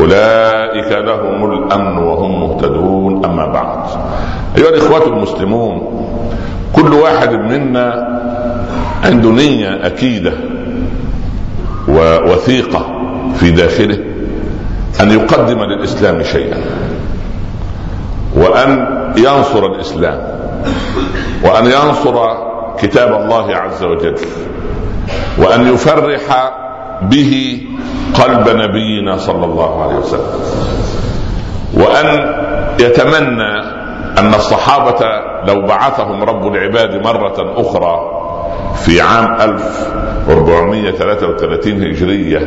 [0.00, 3.24] أولئك لهم الأمن وهم مهتدون.
[3.24, 3.78] أما بعد
[4.58, 6.06] أيها الإخوة المسلمون
[6.72, 8.08] كل واحد منا
[9.04, 10.32] عنده نية أكيدة
[11.88, 12.86] ووثيقة
[13.34, 13.98] في داخله
[15.00, 16.58] أن يقدم للإسلام شيئا
[18.36, 20.20] وأن ينصر الإسلام
[21.44, 22.26] وأن ينصر
[22.78, 24.14] كتاب الله عز وجل
[25.38, 26.52] وأن يفرح
[27.02, 27.60] به
[28.14, 30.40] قلب نبينا صلى الله عليه وسلم.
[31.74, 32.06] وأن
[32.80, 33.60] يتمنى
[34.18, 34.98] أن الصحابة
[35.48, 38.10] لو بعثهم رب العباد مرة أخرى
[38.74, 42.38] في عام 1433 هجرية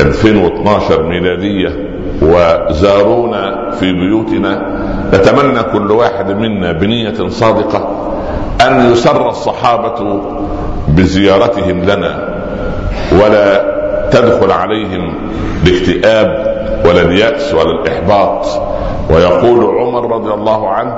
[0.00, 1.90] 2012 ميلادية
[2.22, 4.62] وزارونا في بيوتنا
[5.14, 8.10] نتمنى كل واحد منا بنية صادقة
[8.66, 10.22] أن يسر الصحابة
[10.88, 12.29] بزيارتهم لنا.
[13.12, 13.64] ولا
[14.10, 15.14] تدخل عليهم
[15.66, 16.50] الاكتئاب
[16.84, 18.46] ولا اليأس ولا الإحباط.
[19.10, 20.96] ويقول عمر رضي الله عنه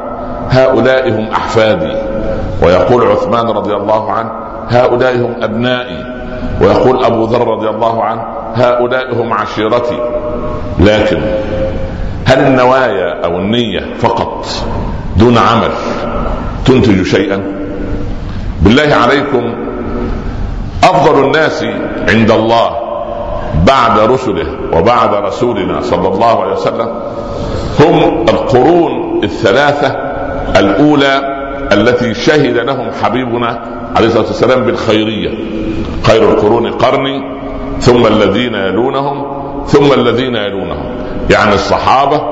[0.50, 1.96] هؤلاء هم أحفادي.
[2.62, 4.30] ويقول عثمان رضي الله عنه
[4.68, 6.04] هؤلاء هم أبنائي.
[6.60, 8.22] ويقول أبو ذر رضي الله عنه
[8.54, 9.98] هؤلاء هم عشيرتي.
[10.80, 11.20] لكن
[12.24, 14.46] هل النوايا أو النية فقط
[15.16, 15.70] دون عمل
[16.64, 17.42] تنتج شيئا؟
[18.62, 19.54] بالله عليكم
[20.84, 21.64] أفضل الناس
[22.08, 22.70] عند الله
[23.66, 26.88] بعد رسله وبعد رسولنا صلى الله عليه وسلم
[27.80, 29.88] هم القرون الثلاثة
[30.60, 31.20] الأولى
[31.72, 33.58] التي شهد لهم حبيبنا
[33.96, 35.38] عليه الصلاة والسلام بالخيرية
[36.02, 37.22] خير القرون قرني
[37.80, 40.96] ثم الذين يلونهم ثم الذين يلونهم.
[41.30, 42.22] يعني الصحابة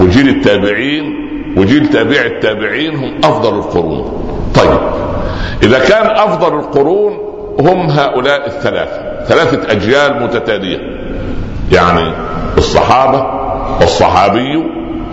[0.00, 1.04] وجيل التابعين
[1.56, 4.26] وجيل تابع التابعين هم أفضل القرون.
[4.54, 4.78] طيب
[5.62, 7.25] إذا كان أفضل القرون
[7.60, 10.78] هم هؤلاء الثلاثه ثلاثة أجيال متتالية.
[11.72, 12.12] يعني
[12.58, 13.26] الصحابة
[13.80, 14.64] والصحابي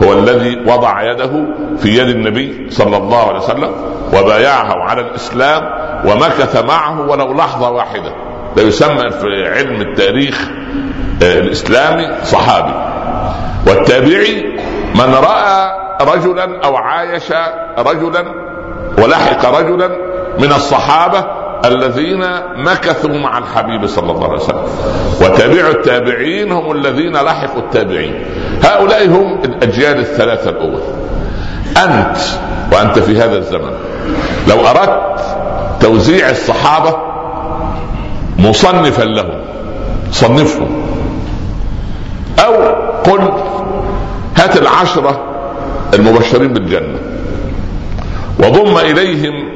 [0.04, 1.46] هو الذي وضع يده
[1.78, 3.72] في يد النبي صلى الله عليه وسلم
[4.14, 5.62] وبايعه على الإسلام
[6.06, 8.14] ومكث معه ولو لحظة واحدة.
[8.56, 10.50] ده يسمى في علم التاريخ
[11.22, 12.74] الإسلامي صحابي.
[13.68, 14.60] والتابعي
[14.96, 15.72] من رأى
[16.02, 17.34] رجلا أو عايش
[17.78, 18.26] رجلا
[18.98, 19.88] ولحق رجلا
[20.40, 22.26] من الصحابة الذين
[22.56, 24.64] مكثوا مع الحبيب صلى الله عليه وسلم.
[25.22, 28.26] وتابع التابعين هم الذين لحقوا التابعين.
[28.64, 30.82] هؤلاء هم الأجيال الثلاثة الأول.
[31.78, 32.18] أنت
[32.72, 33.72] وأنت في هذا الزمن
[34.48, 35.22] لو أردت
[35.82, 36.98] توزيع الصحابة
[38.40, 39.42] مصنفا لهم
[40.12, 40.86] صنفهم
[42.46, 42.54] أو
[43.04, 43.32] قل
[44.38, 45.22] هات العشرة
[45.94, 47.00] المبشرين بالجنة
[48.40, 49.53] وضم إليهم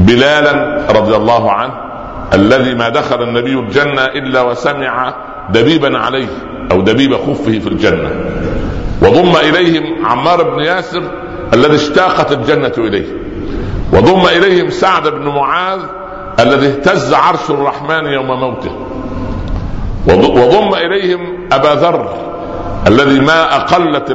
[0.00, 1.74] بلالا رضي الله عنه
[2.34, 5.14] الذي ما دخل النبي الجنة إلا وسمع
[5.50, 6.28] دبيبا عليه
[6.72, 8.10] أو دبيب خفه في الجنة.
[9.02, 11.02] وضم إليهم عمار بن ياسر
[11.54, 13.06] الذي اشتاقت الجنة إليه.
[13.92, 15.80] وضم إليهم سعد بن معاذ
[16.40, 18.70] الذي اهتز عرش الرحمن يوم موته.
[20.08, 22.14] وضم إليهم أبا ذر
[22.86, 24.10] الذي ما أقلت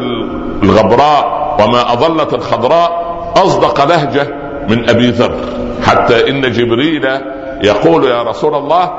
[0.63, 3.05] الغبراء وما أضلت الخضراء
[3.37, 4.27] أصدق لهجة
[4.69, 5.35] من أبي ذر.
[5.83, 7.05] حتى إن جبريل
[7.63, 8.91] يقول يا رسول الله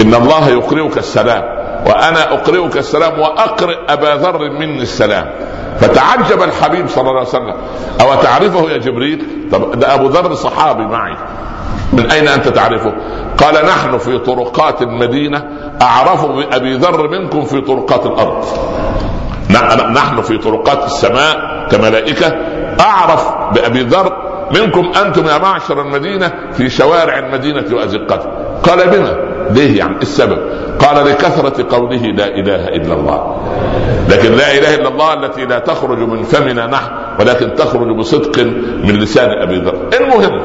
[0.00, 1.42] إن الله يقرئك السلام
[1.86, 5.30] وأنا أقرئك السلام وأقرئ أبا ذر مني السلام.
[5.80, 7.54] فتعجب الحبيب صلى الله عليه وسلم.
[8.00, 11.16] أو تعرفه يا جبريل؟ طب ده أبو ذر صحابي معي.
[11.92, 12.92] من أين أنت تعرفه؟
[13.38, 15.44] قال نحن في طرقات المدينة
[15.82, 18.44] أعرف بأبي ذر منكم في طرقات الأرض.
[19.94, 22.26] نحن في طرقات السماء كملائكة
[22.80, 24.23] أعرف بأبي ذر
[24.54, 28.30] منكم أنتم يا معشر المدينة في شوارع المدينة وازقتها
[28.62, 29.16] قال بما؟
[29.50, 30.38] ليه يعني؟ السبب.
[30.78, 33.36] قال لكثرة قوله لا إله إلا الله.
[34.08, 36.90] لكن لا إله إلا الله التي لا تخرج من فمنا نحن
[37.20, 38.38] ولكن تخرج بصدق
[38.84, 39.76] من لسان أبي ذر.
[40.00, 40.42] المهم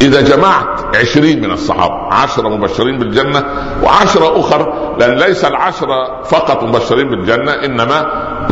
[0.00, 3.44] إذا جمعت عشرين من الصحابة عشرة مبشرين بالجنة
[3.84, 8.06] وعشرة أخر لأن ليس العشرة فقط مبشرين بالجنة إنما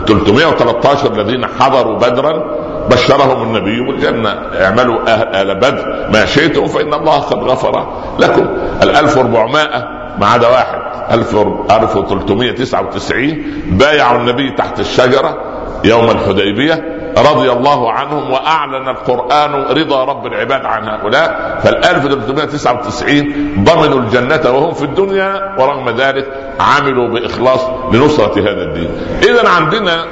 [0.07, 4.29] 313 الذين حضروا بدرا بشرهم النبي بالجنة
[4.61, 7.87] اعملوا أهل بدر ما شئتم فإن الله قد غفر
[8.19, 8.47] لكم.
[8.83, 9.89] ال 1400
[10.19, 10.79] ما عدا واحد.
[11.11, 15.37] 1399 بايعوا النبي تحت الشجرة
[15.85, 21.61] يوم الحديبية رضي الله عنهم وأعلن القرآن رضا رب العباد عن هؤلاء.
[21.65, 26.27] فال 1399 ضمنوا الجنة وهم في الدنيا ورغم ذلك
[26.61, 27.61] عملوا بإخلاص
[27.93, 28.89] لنصرة هذا الدين.
[29.23, 30.05] اذا عندنا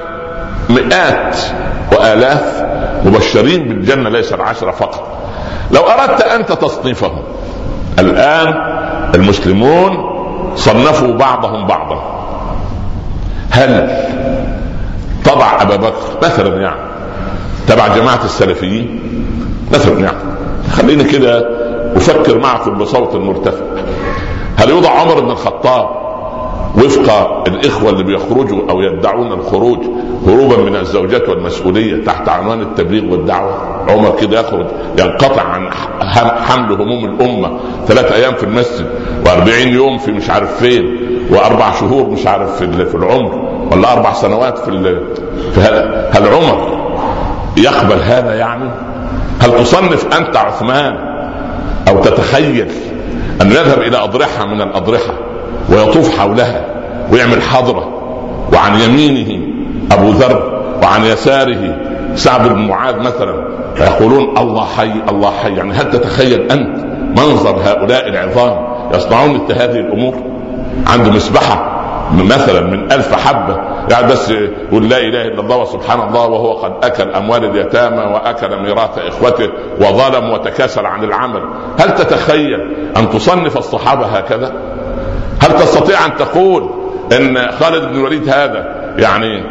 [0.70, 1.36] مئات
[1.92, 2.64] وآلاف
[3.04, 5.18] مبشرين بالجنة ليس العشرة فقط.
[5.70, 7.22] لو أردت انت تصنيفهم
[7.98, 8.54] الآن
[9.14, 10.10] المسلمون
[10.56, 12.14] صنفوا بعضهم بعضا.
[13.50, 13.96] هل
[15.24, 16.80] تضع أبا بكر؟ مثلا يعني.
[17.68, 19.00] تبع جماعة السلفيين؟
[19.72, 20.18] مثلا يعني.
[20.72, 21.48] خليني كده
[21.96, 23.64] أفكر معكم بصوت مرتفع
[24.56, 26.03] هل يوضع عمر بن الخطاب
[26.78, 29.78] وفق الإخوة اللي بيخرجوا أو يدعون الخروج
[30.26, 33.54] هروبا من الزوجات والمسؤولية تحت عنوان التبليغ والدعوة.
[33.88, 34.66] عمر كده يخرج
[34.98, 35.70] ينقطع عن
[36.44, 37.58] حمل هموم الأمة.
[37.86, 38.86] ثلاث أيام في المسجد
[39.26, 43.34] وأربعين يوم في مش عارف فين وأربع شهور مش عارف في العمر
[43.72, 45.00] ولا أربع سنوات في
[45.54, 46.84] في هذا هل عمر
[47.56, 48.70] يقبل هذا يعني؟
[49.40, 50.96] هل تصنف أنت عثمان
[51.88, 52.68] أو تتخيل
[53.42, 55.14] أن يذهب إلى أضرحة من الأضرحة؟
[55.70, 56.64] ويطوف حولها
[57.12, 57.88] ويعمل حضرة
[58.52, 59.46] وعن يمينه
[59.92, 61.76] أبو ذر وعن يساره
[62.14, 63.44] سعد بن معاذ مثلا.
[63.74, 65.54] فيقولون الله حي الله حي.
[65.54, 66.84] يعني هل تتخيل أنت
[67.18, 70.14] منظر هؤلاء العظام يصنعون مثل هذه الأمور؟
[70.86, 71.70] عنده مسبحه
[72.12, 73.60] مثلا من ألف حبة.
[73.90, 78.62] يعني بس يقول لا إله إلا الله وسبحان الله وهو قد أكل أموال اليتامى وأكل
[78.62, 79.48] ميراث إخوته
[79.80, 81.42] وظلم وتكاسل عن العمل.
[81.78, 82.60] هل تتخيل
[82.96, 84.52] أن تصنف الصحابة هكذا؟
[85.44, 86.70] هل تستطيع أن تقول
[87.12, 89.44] أن خالد بن الوليد هذا يعني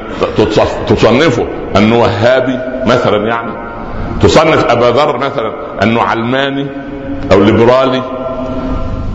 [0.88, 1.48] تصنفه
[1.78, 3.51] أنه وهابي مثلا يعني؟
[4.22, 5.54] تصنف أبا ذر مثلا
[5.84, 6.68] أنه علماني
[7.31, 8.01] أو ليبرالي؟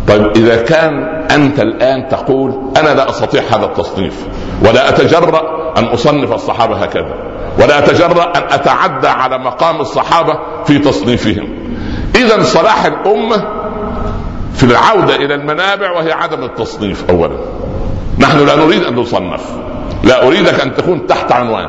[0.08, 4.26] طيب إذا كان أنت الآن تقول أنا لا أستطيع هذا التصنيف
[4.68, 7.14] ولا أتجرأ أن أصنف الصحابة هكذا
[7.62, 11.48] ولا أتجرأ أن أتعدى على مقام الصحابة في تصنيفهم.
[12.16, 13.57] اذا صلاح الأمة
[14.54, 17.38] في العودة إلى المنابع وهي عدم التصنيف اولا.
[18.18, 19.42] نحن لا نريد أن نصنف.
[20.04, 21.68] لا أريدك أن تكون تحت عنوان.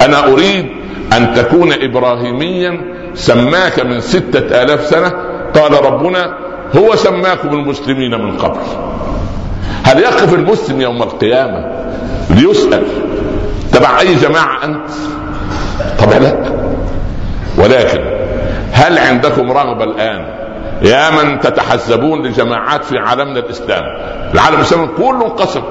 [0.00, 0.66] أنا أريد
[1.12, 2.80] أن تكون ابراهيميا
[3.14, 5.12] سماك من ستة آلاف سنة.
[5.54, 6.38] قال ربنا
[6.76, 8.60] هو سماكم المسلمين من قبل.
[9.84, 11.64] هل يقف المسلم يوم القيامة
[12.30, 12.86] ليسأل
[13.72, 14.90] تبع أي جماعة أنت؟
[15.98, 16.36] طبعا لا.
[17.58, 18.00] ولكن
[18.72, 20.24] هل عندكم رغبة الآن
[20.82, 23.82] يا من تتحزبون لجماعات في عالمنا الإسلام.
[24.34, 25.62] العالم الإسلامي كله انقسم.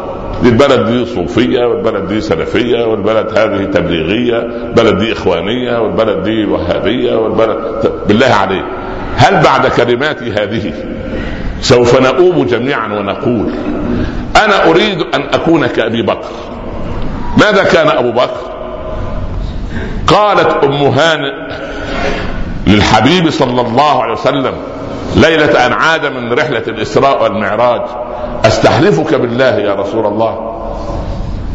[0.43, 7.15] البلد دي صوفية والبلد دي سلفية والبلد هذه تبليغية البلد دي إخوانية والبلد دي وهابية
[7.15, 7.57] والبلد
[8.07, 8.65] بالله عليك.
[9.15, 10.73] هل بعد كلماتي هذه
[11.61, 13.51] سوف نؤوب جميعا ونقول
[14.45, 16.29] أنا أريد أن أكون كأبي بكر؟
[17.37, 18.49] ماذا كان أبو بكر؟
[20.07, 21.33] قالت أم هانئ
[22.67, 24.53] للحبيب صلى الله عليه وسلم
[25.15, 27.81] ليلة أن عاد من رحلة الإسراء والمعراج
[28.45, 30.55] أستحلفك بالله يا رسول الله؟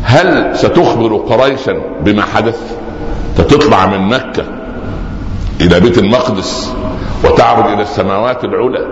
[0.02, 2.76] هل ستخبر قريشا بما حدث؟
[3.36, 4.44] تطلع من مكة
[5.60, 6.74] إلى بيت المقدس
[7.24, 8.86] وتعرج إلى السماوات العلى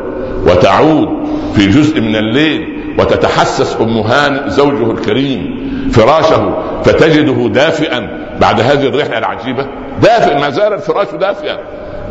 [0.46, 1.08] وتعود
[1.54, 6.54] في جزء من الليل وتتحسس أم هانئ زوجه الكريم فراشه
[6.84, 9.66] فتجده دافئا بعد هذه الرحلة العجيبة.
[10.02, 11.58] دافئ ما زال الفراش دافئا.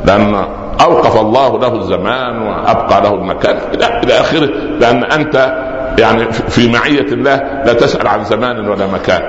[0.05, 0.45] لأن
[0.81, 3.57] أوقف الله له الزمان وأبقى له المكان.
[3.73, 4.49] إلى إلى آخره.
[4.79, 5.53] لأن أنت
[5.99, 7.35] يعني في معية الله
[7.65, 9.21] لا تسأل عن زمان ولا مكان.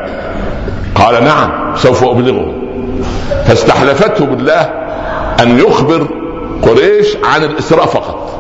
[0.95, 2.55] قال نعم سوف أبلغه.
[3.47, 4.71] فاستحلفته بالله
[5.41, 6.09] أن يخبر
[6.63, 8.33] قريش عن الإسراء فقط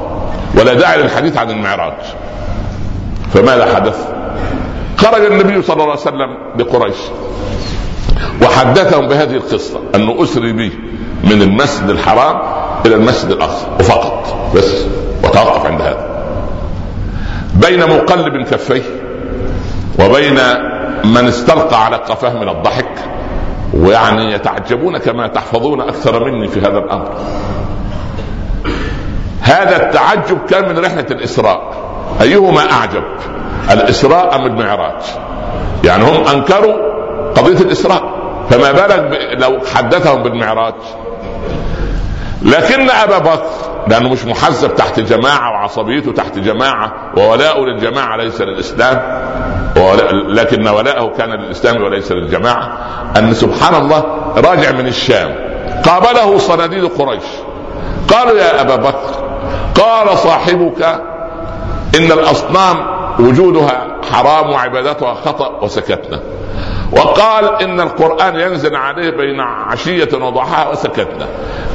[0.59, 1.95] ولا داعي للحديث عن المعراج.
[3.35, 4.09] فماذا حدث.
[4.97, 6.97] خرج النبي صلى الله عليه وسلم بقريش
[8.43, 10.73] وحدثهم بهذه القصة انه أسري به
[11.25, 14.87] من المسجد الحرام إلى المسجد الأقصى وفقط بس
[15.25, 16.25] وتوقف عند هذا.
[17.55, 18.83] بين مقلب كفيه
[20.01, 20.39] وبين
[21.05, 22.95] من استلقى على قفاه من الضحك
[23.75, 27.09] ويعني يتعجبون كما تحفظون أكثر مني في هذا الأمر.
[29.41, 31.73] هذا التعجب كان من رحلة الإسراء.
[32.23, 33.05] أيهما أعجب؟
[33.71, 35.03] الإسراء أم المعراج؟
[35.85, 36.77] يعني هم أنكروا
[37.37, 38.03] قضية الإسراء
[38.51, 40.75] فما بالك لو حدثهم بالمعراج؟
[42.45, 43.43] لكن أبا بكر
[43.89, 49.23] لأنه مش محزب تحت جماعة وعصبيته تحت جماعة وولاؤه للجماعة ليس للإسلام
[50.29, 52.79] لكن ولاءه كان للإسلام وليس للجماعة.
[53.17, 54.05] أن سبحان الله
[54.37, 55.35] راجع من الشام
[55.85, 57.25] قابله صناديد قريش.
[58.09, 59.23] قالوا يا أبا بكر
[59.75, 60.83] قال صاحبك
[61.97, 62.77] إن الأصنام
[63.21, 66.21] وجودها حرام وعبادتها خطأ وسكتنا.
[66.93, 71.27] وقال إن القرآن ينزل عليه بين عشية وضحاها وسكتنا.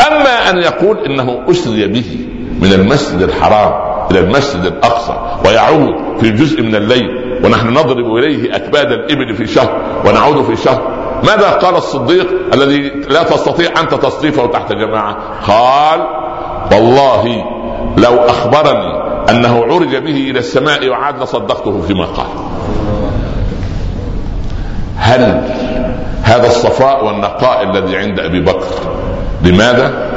[0.07, 2.27] أما أن يقول إنه أسري به
[2.61, 3.73] من المسجد الحرام
[4.11, 5.13] إلى المسجد الأقصى
[5.45, 10.97] ويعود في جزء من الليل ونحن نضرب إليه أكباد الإبل في شهر ونعود في شهر.
[11.23, 15.17] ماذا قال الصديق الذي لا تستطيع انت تصنيفه تحت جماعة؟
[15.47, 16.07] قال
[16.71, 17.43] والله
[17.97, 18.96] لو أخبرني
[19.29, 22.27] أنه عرج به إلى السماء وعاد لصدقته فيما قال.
[24.97, 25.49] هل
[26.23, 28.75] هذا الصفاء والنقاء الذي عند أبي بكر
[29.43, 30.07] لماذا؟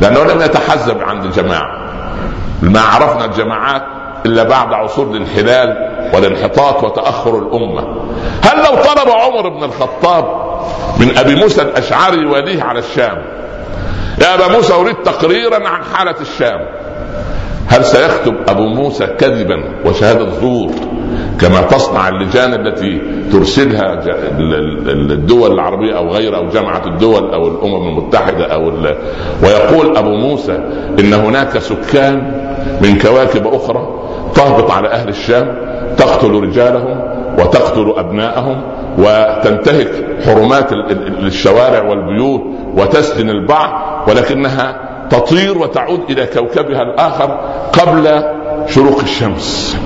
[0.00, 1.84] لأنه لم يتحزب عند الجماعة.
[2.62, 3.82] ما عرفنا الجماعات
[4.26, 7.82] إلا بعد عصور الانحلال والانحطاط وتأخر الأمة.
[8.42, 10.24] هل لو طلب عمر بن الخطاب
[11.00, 13.22] من أبي موسى الأشعري يواليه على الشام؟
[14.20, 16.83] يا أبا موسى أريد تقريرا عن حالة الشام.
[17.74, 20.70] هل سيكتب أبو موسى كذبا وشهاده زور
[21.40, 23.00] كما تصنع اللجان التي
[23.32, 24.00] ترسلها
[25.12, 28.72] الدول العربية أو غيرها أو جامعه الدول أو الأمم المتحدة أو
[29.42, 30.52] ويقول أبو موسى
[31.00, 32.32] إن هناك سكان
[32.82, 33.88] من كواكب أخرى
[34.34, 35.54] تهبط على أهل الشام
[35.96, 37.00] تقتل رجالهم
[37.38, 38.62] وتقتل أبناءهم
[38.98, 39.90] وتنتهك
[40.26, 40.72] حرمات
[41.22, 42.42] الشوارع والبيوت
[42.76, 43.70] وتسجن البعض
[44.08, 47.40] ولكنها تطير وتعود إلى كوكبها الآخر
[47.72, 48.24] قبل
[48.68, 49.76] شروق الشمس.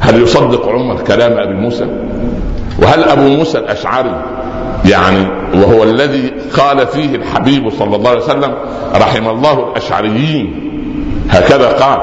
[0.00, 1.86] هل يصدق عمر كلام أبي موسى؟
[2.82, 4.22] وهل أبو موسى الأشعري
[4.90, 8.54] يعني وهو الذي قال فيه الحبيب صلى الله عليه وسلم
[8.94, 10.62] رحم الله الأشعريين؟
[11.30, 11.98] هكذا قال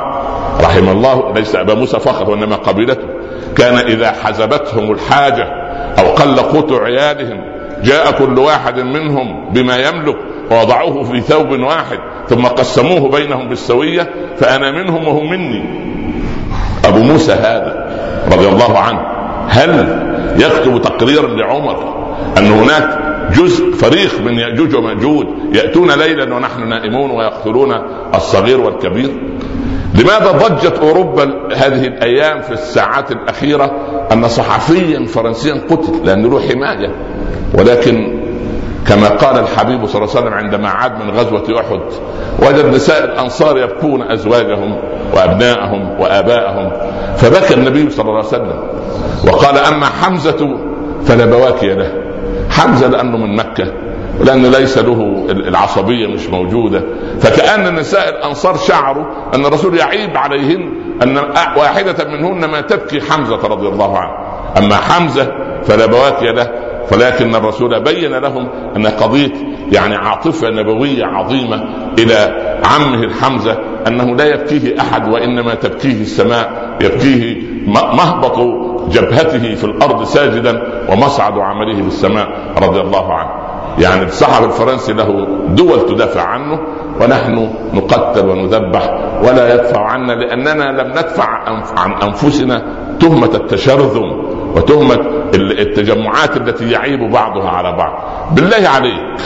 [0.61, 3.07] رحم الله ليس أبا موسى فقط وإنما قبيلته.
[3.55, 5.47] كان إذا حزبتهم الحاجة
[5.99, 7.41] أو قل قوت عيالهم
[7.83, 10.15] جاء كل واحد منهم بما يملك
[10.51, 11.99] ووضعوه في ثوب واحد.
[12.29, 15.63] ثم قسموه بينهم بالسوية فأنا منهم وهم مني.
[16.85, 17.89] أبو موسى هذا
[18.31, 18.99] رضي الله عنه
[19.47, 19.99] هل
[20.37, 22.05] يكتب تقريرا لعمر
[22.37, 22.99] أن هناك
[23.37, 27.73] جزء فريق من يأجوج ومأجوج يأتون ليلا ونحن نائمون ويقتلون
[28.15, 29.09] الصغير والكبير؟
[29.95, 31.23] لماذا ضجت أوروبا
[31.55, 33.71] هذه الأيام في الساعات الأخيرة
[34.11, 36.91] أن صحفيا فرنسيا قتل؟ لأن له حماية.
[37.53, 38.22] ولكن
[38.87, 41.79] كما قال الحبيب صلى الله عليه وسلم عندما عاد من غزوة أحد
[42.39, 44.79] وجد نساء الأنصار يبكون أزواجهم
[45.15, 46.71] وأبناءهم وآباءهم
[47.17, 48.63] فبكى النبي صلى الله عليه وسلم
[49.27, 50.57] وقال أما حمزة
[51.05, 51.91] فلا بواكي له
[52.49, 53.73] حمزة لأنه من مكة
[54.21, 56.83] لأنه ليس له العصبية مش موجودة
[57.19, 60.73] فكأن نساء الأنصار شعروا أن الرسول يعيب عليهن
[61.03, 61.17] أن
[61.57, 64.11] واحدة منهن ما تبكي حمزة رضي الله عنه
[64.57, 65.31] أما حمزة
[65.63, 69.31] فلا بواكي له ولكن الرسول بين لهم أن قضية
[69.71, 71.63] يعني عاطفة نبوية عظيمة
[71.99, 72.15] إلى
[72.65, 78.39] عمه الحمزة أنه لا يبكيه أحد وإنما تبكيه السماء يبكيه مهبط
[78.91, 82.27] جبهته في الأرض ساجدا ومصعد عمله في السماء
[82.63, 83.29] رضي الله عنه.
[83.79, 86.59] يعني الصحفي الفرنسي له دول تدافع عنه
[87.01, 88.89] ونحن نقتل ونذبح
[89.23, 91.29] ولا يدفع عنا لأننا لم ندفع
[91.77, 92.63] عن أنفسنا
[92.99, 94.11] تهمة التشرذم
[94.55, 98.03] وتهمة التجمعات التي يعيب بعضها على بعض.
[98.35, 99.19] بالله عليك.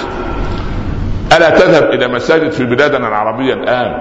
[1.38, 3.94] ألا تذهب إلى مساجد في بلادنا العربية الآن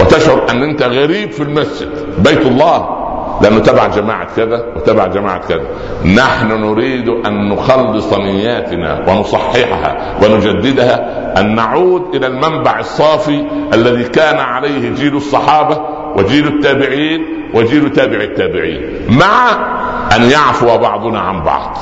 [0.00, 1.88] وتشعر أن أنت غريب في المسجد.
[2.18, 2.98] بيت الله.
[3.42, 5.66] لأنه تبع جماعة كذا وتبع جماعة كذا.
[6.16, 11.08] نحن نريد أن نخلص نياتنا ونصححها ونجددها
[11.40, 15.80] أن نعود إلى المنبع الصافي الذي كان عليه جيل الصحابة
[16.16, 18.82] وجيل التابعين وجيل تابع التابعين.
[19.08, 19.77] مع
[20.16, 21.76] أن يعفو بعضنا عن بعض.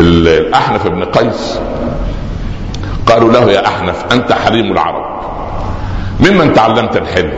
[0.00, 1.60] الأحنف بن قيس
[3.06, 5.20] قالوا له يا أحنف أنت حليم العرب.
[6.20, 7.32] ممن تعلمت الحلم؟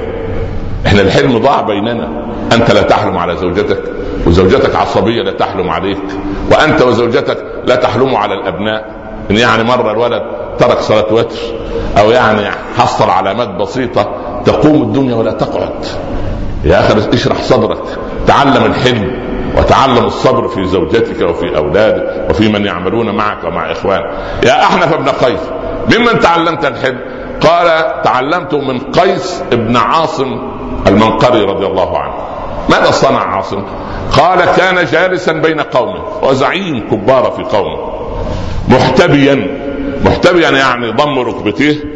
[0.86, 2.08] إحنا الحلم ضاع بيننا.
[2.52, 3.82] أنت لا تحلم على زوجتك
[4.26, 6.02] وزوجتك عصبية لا تحلم عليك
[6.50, 9.02] وأنت وزوجتك لا تحلموا على الأبناء.
[9.30, 10.22] إن يعني مره الولد
[10.58, 11.38] ترك صلاة وتر
[11.98, 14.08] أو يعني حصل علامات بسيطة
[14.44, 15.86] تقوم الدنيا ولا تقعد.
[16.64, 17.82] يا أخي اشرح صدرك
[18.26, 19.21] تعلم الحلم.
[19.56, 24.10] وتعلم الصبر في زوجتك وفي أولادك وفي من يعملون معك ومع إخوانك.
[24.44, 25.40] يا أحنف بن قيس
[25.96, 27.00] ممن تعلمت الحلم
[27.40, 30.38] قال تعلمت من قيس بن عاصم
[30.86, 32.14] المنقري رضي الله عنه.
[32.70, 33.64] ماذا صنع عاصم؟
[34.18, 37.92] قال كان جالسا بين قومه وزعيم كبار في قومه.
[38.68, 39.58] محتبيا
[40.04, 41.91] محتبيا يعني ضم ركبتيه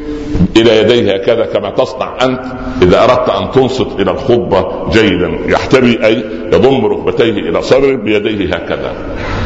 [0.56, 2.42] إلى يديه هكذا كما تصنع أنت.
[2.82, 8.92] إذا أردت أن تنصت إلى الخطبه جيدا يحتبي أي يضم ركبتيه إلى صدره بيديه هكذا.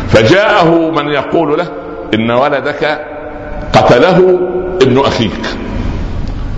[0.08, 1.68] فجاءه من يقول له
[2.14, 3.06] إن ولدك
[3.72, 4.38] قتله
[4.82, 5.56] ابن أخيك.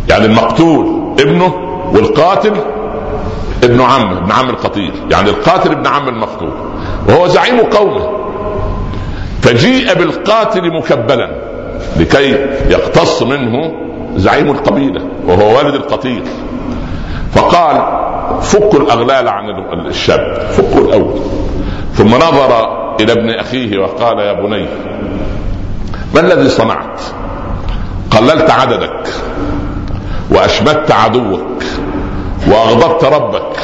[0.08, 1.54] يعني المقتول ابنه
[1.94, 2.52] والقاتل
[3.64, 4.92] ابن عم ابن عم القتيل.
[5.10, 6.52] يعني القاتل ابن عم المقتول.
[7.08, 8.22] وهو زعيم قومه.
[9.42, 11.30] فجيء بالقاتل مكبلا
[11.96, 12.30] لكي
[12.70, 13.72] يقتص منه
[14.16, 16.22] زعيم القبيلة وهو والد القتيل.
[17.32, 17.76] فقال
[18.42, 19.50] فكوا الأغلال عن
[19.86, 21.20] الشاب فكوا الأول.
[21.92, 24.66] ثم نظر إلى ابن أخيه وقال يا بني
[26.14, 27.00] ما الذي صنعت؟
[28.10, 29.08] قللت عددك
[30.30, 31.64] وأشمت عدوك
[32.48, 33.56] وأغضبت ربك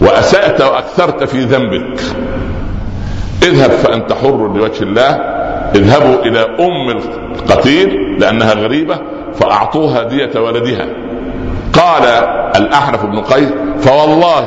[0.00, 2.00] وأسأت وأكثرت في ذنبك.
[3.42, 5.10] اذهب فأنت حر لوجه الله
[5.74, 7.00] اذهبوا إلى أم
[7.50, 8.98] القتيل لأنها غريبة
[9.34, 10.86] فأعطوها دية ولدها.
[11.72, 12.02] قال
[12.56, 13.48] الأحنف بن قيس
[13.80, 14.46] فوالله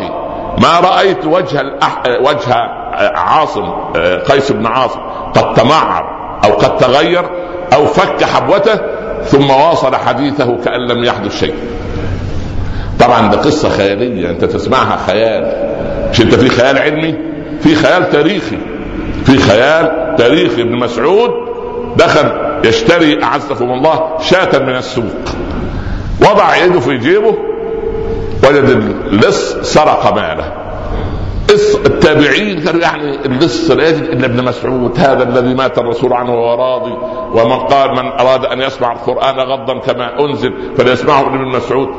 [0.62, 2.04] ما رأيت وجه الأح...
[2.22, 2.54] وجه
[3.16, 3.72] عاصم
[4.30, 5.00] قيس بن عاصم.
[5.34, 6.04] قد تمعر
[6.46, 7.26] أو قد تغير
[7.74, 8.80] أو فك حبوته
[9.24, 11.56] ثم واصل حديثه كأن لم يحدث شيء.
[13.00, 15.70] طبعا ده قصة خيالية أنت تسمعها خيال.
[16.12, 17.16] مش أنت في خيال علمي؟
[17.60, 18.58] في خيال تاريخي.
[19.26, 20.62] في خيال تاريخي.
[20.62, 21.30] ابن مسعود
[21.96, 25.26] دخل يشتري أعزكم الله شاة من السوق.
[26.22, 27.38] وضع يده في جيبه
[28.44, 30.64] وجد اللص سرق ماله.
[31.86, 36.56] التابعين كانوا يعني اللص لا يجد الا ابن مسعود هذا الذي مات الرسول عنه وهو
[36.56, 36.98] راضي
[37.40, 41.90] ومن قال من أراد أن يسمع القرآن غضا كما أنزل فليسمعه ابن مسعود.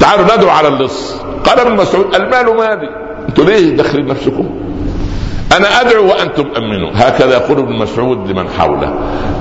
[0.00, 1.16] تعالوا ندعو على اللص.
[1.46, 2.88] قال ابن مسعود المال مالي.
[3.28, 4.50] أنتوا ليه داخلين نفسكم
[5.56, 8.94] أنا أدعو وأنتم امنوا هكذا يقول ابن مسعود لمن حوله.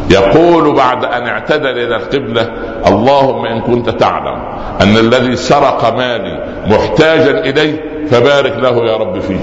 [0.10, 2.51] يقول بعد أن اعتدل إلى القبلة
[2.88, 4.39] اللهم إن كنت تعلم
[4.82, 9.39] أن الذي سرق مالي محتاجا إليه فبارك له يا رب فيه.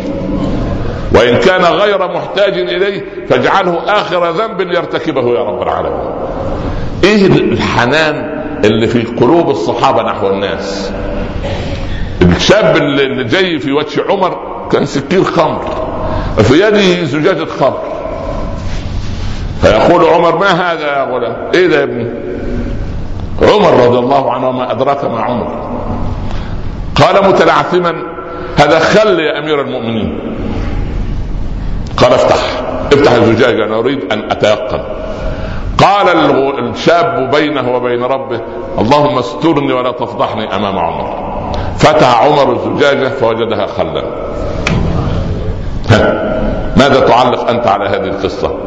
[1.14, 6.10] وإن كان غير محتاج إليه فاجعله آخر ذنب يرتكبه يا رب العالمين.
[7.04, 10.92] إيه الحنان اللي في قلوب الصحابة نحو الناس؟
[12.22, 14.38] الشاب اللي جاي في وجه عمر
[14.72, 15.60] كان سكين خمر
[16.42, 17.82] في يده زجاجة خمر.
[19.62, 22.10] فيقول عمر ما هذا يا غلام؟ إيه ده يا ابني؟
[23.42, 25.70] عمر رضي الله عنه ما أدراك ما عمر.
[26.94, 28.02] قال متلعثما
[28.56, 30.36] هذا خل يا أمير المؤمنين.
[31.96, 34.80] قال افتح افتح الزجاجة أنا أريد أن أتيقن.
[35.78, 36.08] قال
[36.58, 38.40] الشاب بينه وبين ربه
[38.78, 41.29] اللهم استرني ولا تفضحني أمام عمر.
[41.78, 44.02] فتح عمر الزجاجة فوجدها خلا
[46.76, 48.58] ماذا تعلق أنت على هذه القصة؟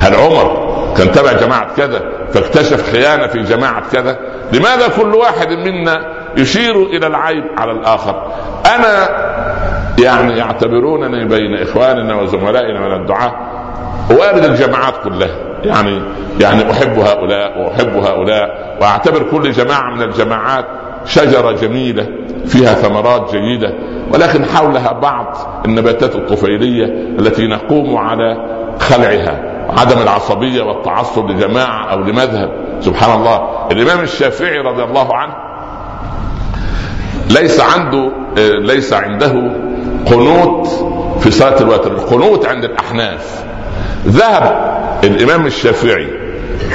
[0.00, 2.00] هل عمر كان تبع جماعة كذا
[2.32, 4.18] فاكتشف خيانة في جماعة كذا؟
[4.52, 6.00] لماذا كل واحد منا
[6.36, 8.32] يشير إلى العيب على الآخر؟
[8.74, 9.08] أنا
[9.98, 13.32] يعني يعتبرونني بين إخواننا وزملائنا من الدعاة
[14.10, 16.02] وارد الجماعات كلها يعني
[16.40, 20.64] يعني أحب هؤلاء وأحب هؤلاء وأعتبر كل جماعة من الجماعات
[21.06, 22.08] شجرة جميلة
[22.46, 23.74] فيها ثمرات جيدة
[24.12, 26.84] ولكن حولها بعض النباتات الطفيلية
[27.18, 28.36] التي نقوم على
[28.78, 32.50] خلعها عدم العصبية والتعصب لجماعة أو لمذهب.
[32.80, 33.68] سبحان الله.
[33.72, 35.34] الإمام الشافعي رضي الله عنه
[37.30, 38.12] ليس عنده
[38.58, 39.52] ليس عنده
[40.06, 40.68] قنوت
[41.20, 43.44] في صلاة الوتر القنوت عند الأحناف.
[44.06, 46.08] ذهب الإمام الشافعي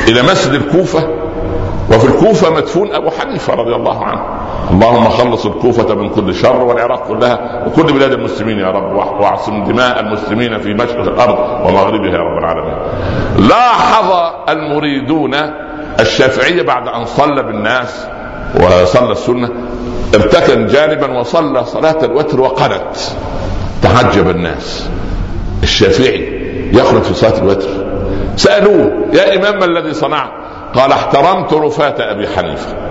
[0.07, 1.09] إلى مسجد الكوفة
[1.89, 4.21] وفي الكوفة مدفون أبو حنيفة رضي الله عنه.
[4.71, 9.99] اللهم خلص الكوفة من كل شر والعراق كلها وكل بلاد المسلمين يا رب واعصم دماء
[9.99, 12.77] المسلمين في مشرق الأرض ومغربها يا رب العالمين.
[13.49, 15.35] لاحظ المريدون
[15.99, 18.07] الشافعية بعد أن صلى بالناس
[18.55, 19.49] وصلى السنة
[20.15, 22.95] ارتكن جانبا وصلى صلاة الوتر وقنت
[23.81, 24.89] تعجب الناس.
[25.63, 27.69] الشافعي يخرج في صلاة الوتر.
[28.35, 30.29] سألوه يا إمام ما الذي صنعت؟
[30.75, 32.84] قال احترمت رفاة أبي حنيفة.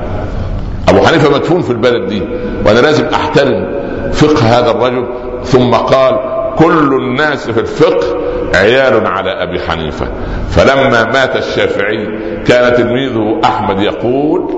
[0.95, 2.23] أبو حنيفة مدفون في البلد دي
[2.67, 5.07] وأنا لازم أحترم فقه هذا الرجل.
[5.45, 6.19] ثم قال
[6.59, 8.07] كل الناس في الفقه
[8.55, 10.07] عيال على أبي حنيفة.
[10.51, 12.07] فلما مات الشافعي
[12.47, 14.49] كان تلميذه أحمد يقول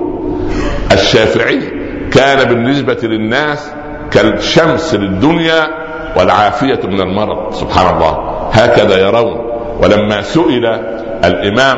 [0.91, 1.59] الشافعي
[2.11, 3.71] كان بالنسبة للناس
[4.11, 5.67] كالشمس للدنيا
[6.17, 7.53] والعافية من المرض.
[7.53, 8.17] سبحان الله.
[8.53, 9.47] هكذا يرون.
[9.81, 10.65] ولما سئل
[11.25, 11.77] الإمام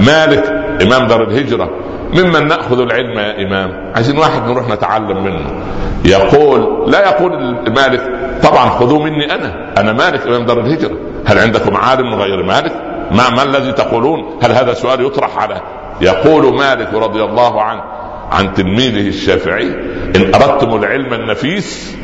[0.00, 0.44] مالك
[0.82, 1.70] إمام دار الهجرة
[2.12, 3.92] ممن نأخذ العلم يا إمام.
[3.94, 5.64] عايزين واحد نروح نتعلم منه.
[6.04, 7.32] يقول لا يقول
[7.76, 8.02] مالك
[8.42, 9.74] طبعا خذوه مني أنا.
[9.78, 10.96] أنا مالك إمام دار الهجرة.
[11.26, 12.72] هل عندكم عالم غير مالك؟
[13.10, 15.60] ما ما الذي تقولون؟ هل هذا سؤال يطرح على؟
[16.00, 17.82] يقول مالك رضي الله عنه
[18.30, 19.68] عن تلميذه الشافعي
[20.16, 21.96] إن أردتم العلم النفيس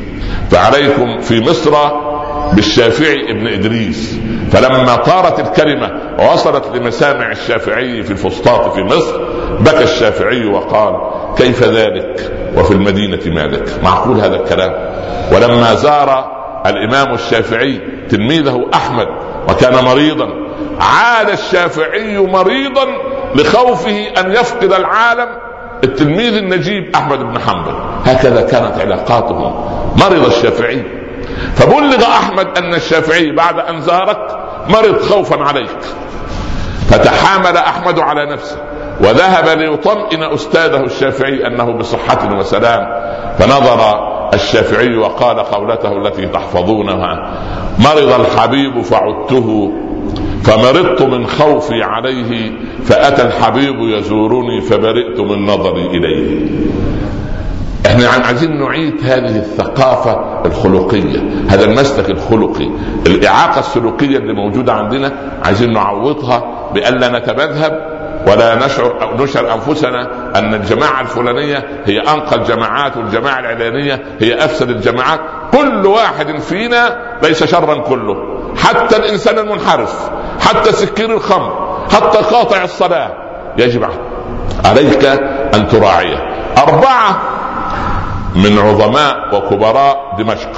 [0.51, 1.71] فعليكم في مصر
[2.53, 4.19] بالشافعي ابن إدريس.
[4.51, 9.21] فلما طارت الكلمة ووصلت لمسامع الشافعي في الفسطاط في مصر
[9.59, 10.95] بكى الشافعي وقال
[11.37, 14.73] كيف ذلك وفي المدينة مالك؟ معقول هذا الكلام.
[15.33, 19.07] ولما زار الإمام الشافعي تلميذه أحمد
[19.49, 20.29] وكان مريضا
[20.79, 22.85] عاد الشافعي مريضا
[23.35, 25.27] لخوفه أن يفقد العالم
[25.83, 27.75] التلميذ النجيب أحمد بن حنبل.
[28.05, 29.65] هكذا كانت علاقاتهم
[29.97, 30.83] مرض الشافعي.
[31.55, 34.37] فبلغ أحمد أن الشافعي بعد أن زارك
[34.69, 35.79] مرض خوفا عليك.
[36.89, 38.57] فتحامل أحمد على نفسه.
[38.99, 42.87] وذهب ليطمئن أستاذه الشافعي أنه بصحة وسلام
[43.37, 43.79] فنظر
[44.33, 47.31] الشافعي وقال قولته التي تحفظونها
[47.79, 49.71] مرض الحبيب فعدته
[50.43, 52.51] فمرضت من خوفي عليه
[52.83, 56.49] فأتى الحبيب يزورني فبرئت من نظري إليه.
[57.85, 62.69] إحنا عايزين نعيد هذه الثقافة الخلقية هذا المسلك الخلقي
[63.07, 65.11] الإعاقة السلوكية اللي موجودة عندنا
[65.43, 67.94] عايزين نعوضها بالا نتمذهب
[68.27, 70.01] ولا نشعر أو نشعر أنفسنا
[70.39, 75.19] أن الجماعة الفلانية هي أنقى الجماعات والجماعة العلانية هي أفسد الجماعات.
[75.51, 78.15] كل واحد فينا ليس شرا كله.
[78.57, 80.09] حتى الإنسان المنحرف
[80.39, 83.11] حتى سكير الخمر حتى قاطع الصلاة.
[83.57, 83.89] يجب
[84.65, 85.05] عليك
[85.53, 86.17] أن تراعيه.
[86.57, 87.21] أربعة
[88.35, 90.51] من عظماء وكبراء دمشق.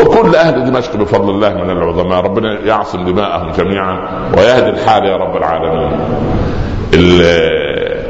[0.00, 2.20] وكل أهل دمشق بفضل الله من العظماء.
[2.20, 3.98] ربنا يعصم دماءهم جميعا
[4.36, 6.00] ويهدي الحال يا رب العالمين.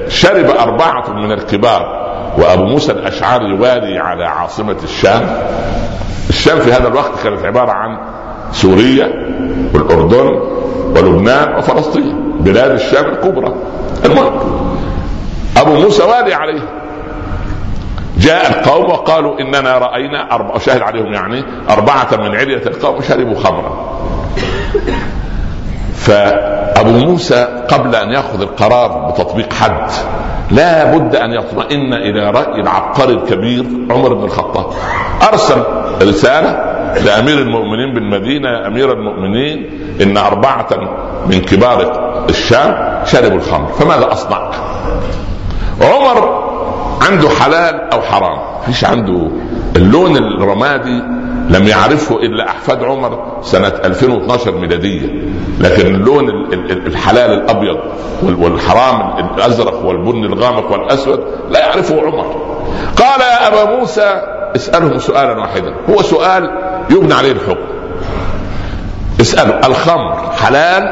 [0.09, 5.37] شرب أربعة من الكبار وأبو موسى الأشعري والي على عاصمة الشام.
[6.29, 7.98] الشام في هذا الوقت كانت عبارة عن
[8.53, 9.09] سوريا
[9.74, 10.40] والأردن
[10.96, 13.55] ولبنان وفلسطين بلاد الشام الكبرى.
[14.05, 14.40] المهم
[15.57, 16.61] أبو موسى والي عليه
[18.18, 23.98] جاء القوم وقالوا إننا رأينا أربع شاهد عليهم يعني أربعة من عليه القوم شربوا خمرا
[25.94, 29.90] فأبو موسى قبل أن يأخذ القرار بتطبيق حد
[30.50, 34.66] لا بد أن يطمئن إلى رأي العبقري الكبير عمر بن الخطاب
[35.33, 35.62] أرسل
[36.02, 36.50] رسالة
[37.04, 39.70] لأمير المؤمنين بالمدينة أمير المؤمنين
[40.02, 40.68] إن أربعة
[41.26, 44.50] من كبار الشام شربوا الخمر فماذا اصنع؟
[45.83, 46.47] عمر
[47.02, 48.38] عنده حلال أو حرام.
[48.66, 49.30] فيش عنده.
[49.76, 51.02] اللون الرمادي
[51.50, 55.28] لم يعرفه إلا أحفاد عمر سنة 2012 ميلادية.
[55.61, 56.30] لكن اللون
[56.70, 57.78] الحلال الأبيض
[58.22, 62.56] والحرام الأزرق والبني الغامق والأسود لا يعرفه عمر.
[62.96, 64.22] قال يا أبا موسى
[64.56, 65.74] اسألهم سؤالا واحدا.
[65.90, 66.50] هو سؤال
[66.90, 67.66] يبنى عليه الحكم.
[69.20, 70.82] اساله الخمر حلال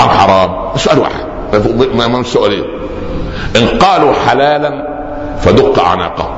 [0.00, 1.24] أم حرام؟ سؤال واحد.
[1.94, 2.64] ما سؤالين.
[3.56, 4.87] إن قالوا حلالا
[5.40, 6.36] فدق اعناقهم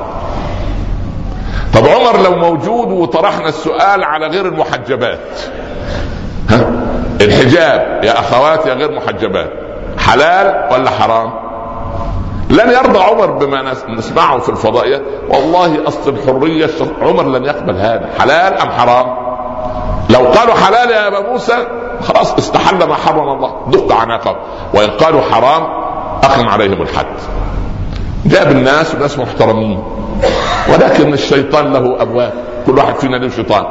[1.73, 5.19] طب عمر لو موجود وطرحنا السؤال على غير المحجبات.
[6.49, 6.71] ها؟
[7.21, 9.51] الحجاب يا أخوات يا غير محجبات.
[9.97, 11.31] حلال ولا حرام؟
[12.49, 16.69] لن يرضى عمر بما نسمعه في الفضائيات والله أصل الحرية
[17.01, 18.09] عمر لن يقبل هذا.
[18.19, 19.15] حلال أم حرام؟
[20.09, 21.67] لو قالوا حلال يا أبا موسى
[22.03, 23.67] خلاص استحل ما حرم الله.
[23.67, 24.35] دق عناقه.
[24.73, 25.63] وإن قالوا حرام
[26.23, 27.40] أقم عليهم الحد.
[28.25, 29.79] جاب الناس وناس محترمين.
[30.73, 32.33] ولكن الشيطان له أبواب.
[32.65, 33.65] كل واحد فينا له شيطان.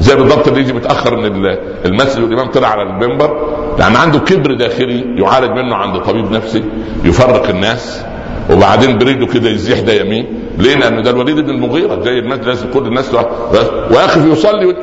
[0.00, 1.46] زي بالضبط اللي يجي متأخر من
[1.84, 3.48] المسجد والإمام طلع على المنبر.
[3.78, 6.64] لأن عنده كبر داخلي يعالج منه عند طبيب نفسي
[7.04, 8.02] يفرق الناس
[8.50, 10.26] وبعدين بريده كده يزيح ده يمين.
[10.58, 13.14] ليه؟ لأن ده الوليد بن المغيرة جاي المسجد لازم كل الناس
[13.90, 14.76] واقف يصلي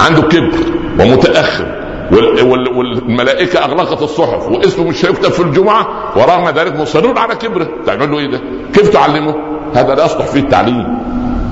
[0.00, 0.52] عنده كبر
[1.00, 1.85] ومتأخر.
[2.12, 7.68] والملائكة أغلقت الصحف واسمه مش هيكتب في الجمعة ورغم ذلك مصرون على كبره.
[7.86, 8.40] تعمل له إيه ده؟
[8.74, 9.34] كيف تعلمه؟
[9.74, 10.98] هذا لا يصلح فيه التعليم.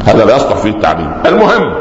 [0.07, 1.13] هذا لا يصلح فيه التعليم.
[1.27, 1.75] المهم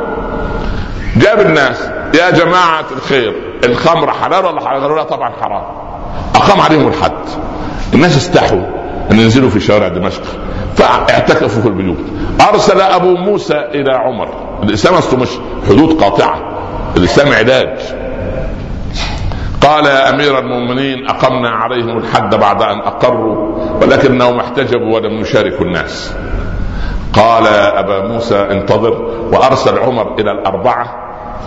[1.17, 3.33] جاب الناس يا جماعة الخير
[3.65, 5.63] الخمر حلال ولا حرام؟ قالوا لا طبعا حرام.
[6.35, 7.11] أقام عليهم الحد.
[7.93, 8.61] الناس استحوا
[9.11, 10.23] أن ينزلوا في شوارع دمشق
[10.75, 11.97] فاعتكفوا في البيوت.
[12.49, 14.29] أرسل أبو موسى إلى عمر.
[14.63, 15.29] الإسلام أصله مش
[15.69, 16.39] حدود قاطعة
[16.97, 18.02] الإسلام علاج.
[19.63, 26.15] قال يا أمير المؤمنين أقمنا عليهم الحد بعد أن أقروا ولكنهم احتجبوا ولم يشاركوا الناس.
[27.13, 28.93] قال يا أبا موسى انتظر
[29.33, 30.95] وأرسل عمر إلى الأربعة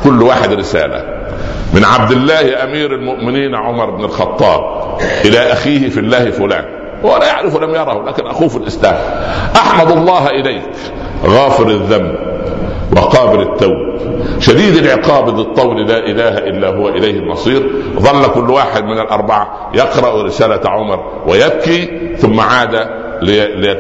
[0.05, 1.05] كل واحد رسالة.
[1.75, 4.61] من عبد الله أمير المؤمنين عمر بن الخطاب
[5.25, 6.65] إلى أخيه في الله فلان.
[7.05, 8.97] هو لا يعرف لم يره لكن أخوه في الإسلام.
[9.57, 10.71] أحمد الله إليك.
[11.27, 12.26] غافر الذنب.
[12.97, 13.97] وقابل التوب
[14.39, 17.71] شديد العقاب ذي الطول لا إله إلا هو إليه المصير.
[17.99, 22.75] ظل كل واحد من الأربعة يقرأ رسالة عمر ويبكي ثم عاد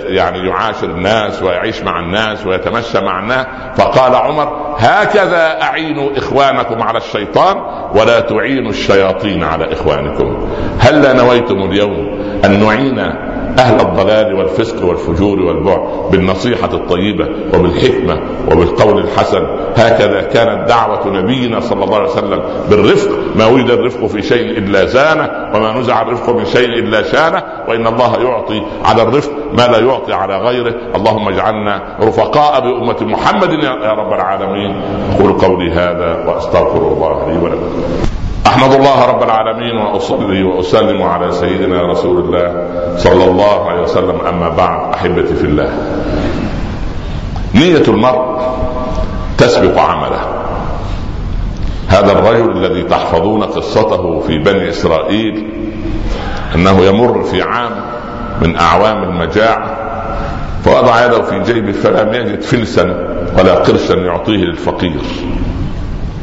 [0.07, 3.47] يعني يعاشر الناس ويعيش مع الناس ويتمشى مع الناس.
[3.77, 7.57] فقال عمر هكذا أعينوا إخوانكم على الشيطان
[7.95, 10.49] ولا تعينوا الشياطين على إخوانكم.
[10.79, 13.27] هل نويتم اليوم أن نعين
[13.59, 18.21] أهل الضلال والفسق والفجور والبعد بالنصيحة الطيبة وبالحكمة
[18.53, 19.47] وبالقول الحسن.
[19.77, 23.11] هكذا كانت دعوة نبينا صلى الله عليه وسلم بالرفق.
[23.37, 27.42] ما وجد الرفق في شيء إلا زانه وما نزع الرفق من شيء إلا شانه.
[27.69, 30.75] وإن الله يعطي على الرفق ما لا يعطي على غيره.
[30.97, 34.83] اللهم اجعلنا رفقاء بأمة محمد يا رب العالمين.
[35.14, 37.71] أقول قولي هذا وأستغفر الله لي ولكم.
[38.46, 44.20] احمد الله رب العالمين وأصلي وأسلم على سيدنا رسول الله صلى الله عليه وسلم.
[44.28, 45.70] أما بعد أحبتي في الله
[47.54, 48.38] نية المرء
[49.38, 50.22] تسبق عمله.
[51.88, 55.46] هذا الرجل الذي تحفظون قصته في بني إسرائيل
[56.54, 57.72] أنه يمر في عام
[58.42, 59.76] من أعوام المجاعة
[60.64, 62.85] فوضع يده في جيبه فلم يجد فلسا
[63.38, 65.00] ولا قرشا يعطيه للفقير.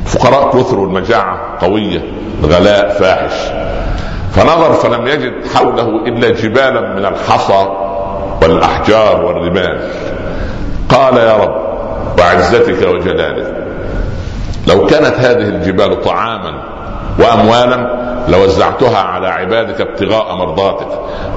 [0.05, 2.01] فقراء كثر والمجاعة قوية
[2.43, 3.51] غلاء فاحش.
[4.31, 7.67] فنظر فلم يجد حوله إلا جبالا من الحصى
[8.41, 9.89] والأحجار والرمال.
[10.89, 11.63] قال يا رب
[12.19, 13.55] وعزتك وجلالك
[14.67, 16.63] لو كانت هذه الجبال طعاما
[17.19, 20.87] وأموالا لوزعتها على عبادك ابتغاء مرضاتك.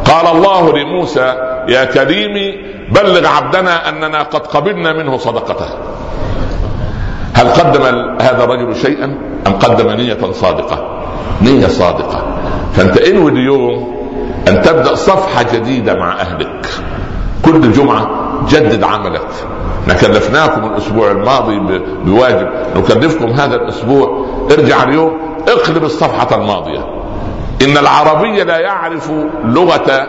[0.04, 1.34] قال الله لموسى
[1.68, 2.54] يا كريمي
[2.90, 5.68] بلغ عبدنا أننا قد قبلنا منه صدقته.
[7.36, 7.82] هل قدم
[8.20, 9.04] هذا الرجل شيئا
[9.46, 11.04] أم قدم نية صادقة؟
[11.42, 12.24] نية صادقة.
[12.74, 13.96] فأنت انوي اليوم
[14.48, 16.66] أن تبدأ صفحة جديدة مع أهلك.
[17.44, 18.10] كل جمعة
[18.48, 19.28] جدد عملك.
[20.00, 22.48] كلفناكم الأسبوع الماضي بواجب.
[22.76, 24.26] نكلفكم هذا الأسبوع.
[24.52, 25.18] ارجع اليوم
[25.48, 26.86] اقلب الصفحة الماضية.
[27.62, 29.10] إن العربي لا يعرف
[29.44, 30.08] لغة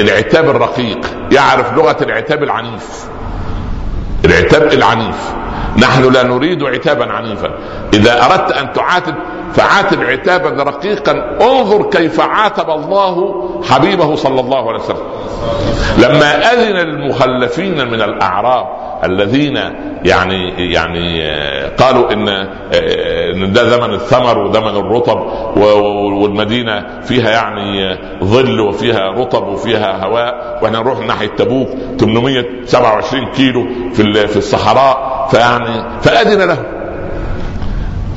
[0.00, 0.98] العتاب الرقيق.
[1.32, 3.08] يعرف لغة العتاب العنيف.
[4.24, 5.32] العتاب العنيف.
[5.78, 7.50] نحن لا نريد عتابا عنيفا.
[7.94, 9.14] إذا أردت أن تعاتب
[9.54, 11.38] فعاتب عتابا رقيقا.
[11.40, 15.06] انظر كيف عاتب الله حبيبه صلى الله عليه وسلم.
[15.98, 18.66] لما أذن المخلفين من الأعراب
[19.04, 19.56] الذين
[20.04, 21.22] يعني يعني
[21.66, 22.28] قالوا إن
[23.34, 25.20] إن ده زمن الثمر وزمن الرطب
[26.22, 31.68] والمدينة فيها يعني ظل وفيها رطب وفيها هواء وإحنا نروح ناحية تبوك
[32.00, 36.58] 827 كيلو في في الصحراء فيعني فأذن له.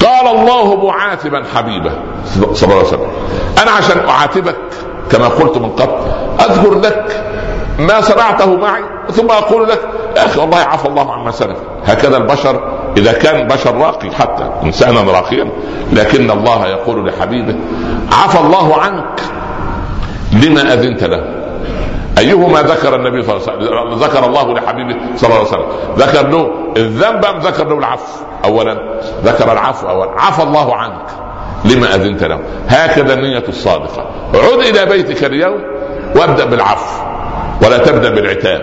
[0.05, 1.91] قال الله معاتبا حبيبه.
[2.25, 3.07] صلى الله عليه وسلم.
[3.61, 4.55] أنا عشان أعاتبك
[5.11, 5.93] كما قلت من قبل
[6.39, 7.23] أذكر لك
[7.79, 9.79] ما صنعته معي ثم أقول لك
[10.17, 11.57] يا أخي والله عفى الله عما سلف.
[11.86, 15.51] هكذا البشر إذا كان بشر راقي حتى إنسانا راقيا
[15.93, 17.55] لكن الله يقول لحبيبه
[18.12, 19.21] عفى الله عنك
[20.33, 21.23] لما أذنت له.
[22.17, 25.65] أيهما ذكر النبي صلى الله عليه وسلم ذكر الله لحبيبه صلى الله عليه وسلم.
[25.97, 30.12] ذكر له الذنب أم ذكر له العفو؟ اولا ذكر العفو اولا.
[30.17, 31.05] عفى الله عنك
[31.65, 32.39] لما أذنت له.
[32.67, 34.05] هكذا النية الصادقة.
[34.33, 35.63] عد إلى بيتك اليوم
[36.15, 37.12] وابدأ بالعفو.
[37.65, 38.62] ولا تبدأ بالعتاب.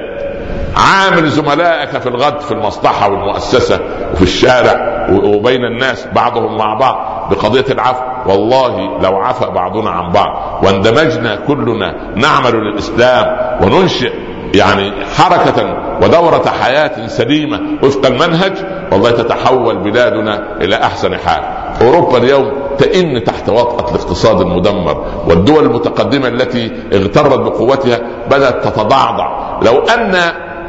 [0.77, 3.81] عامل زملائك في الغد في المصلحة والمؤسسة
[4.13, 8.03] وفي الشارع وبين الناس بعضهم مع بعض بقضية العفو.
[8.27, 10.65] والله لو عفى بعضنا عن بعض.
[10.65, 13.27] واندمجنا كلنا نعمل للإسلام
[13.63, 14.13] وننشئ
[14.55, 18.53] يعني حركة ودورة حياة سليمة وفق المنهج.
[18.93, 21.43] والله تتحول بلادنا إلى أحسن حال.
[21.83, 27.99] أوروبا اليوم تئن تحت وطأة الاقتصاد المدمر والدول المتقدمة التي اغترت بقوتها
[28.31, 29.59] بدأت تتضعضع.
[29.63, 30.17] لو أن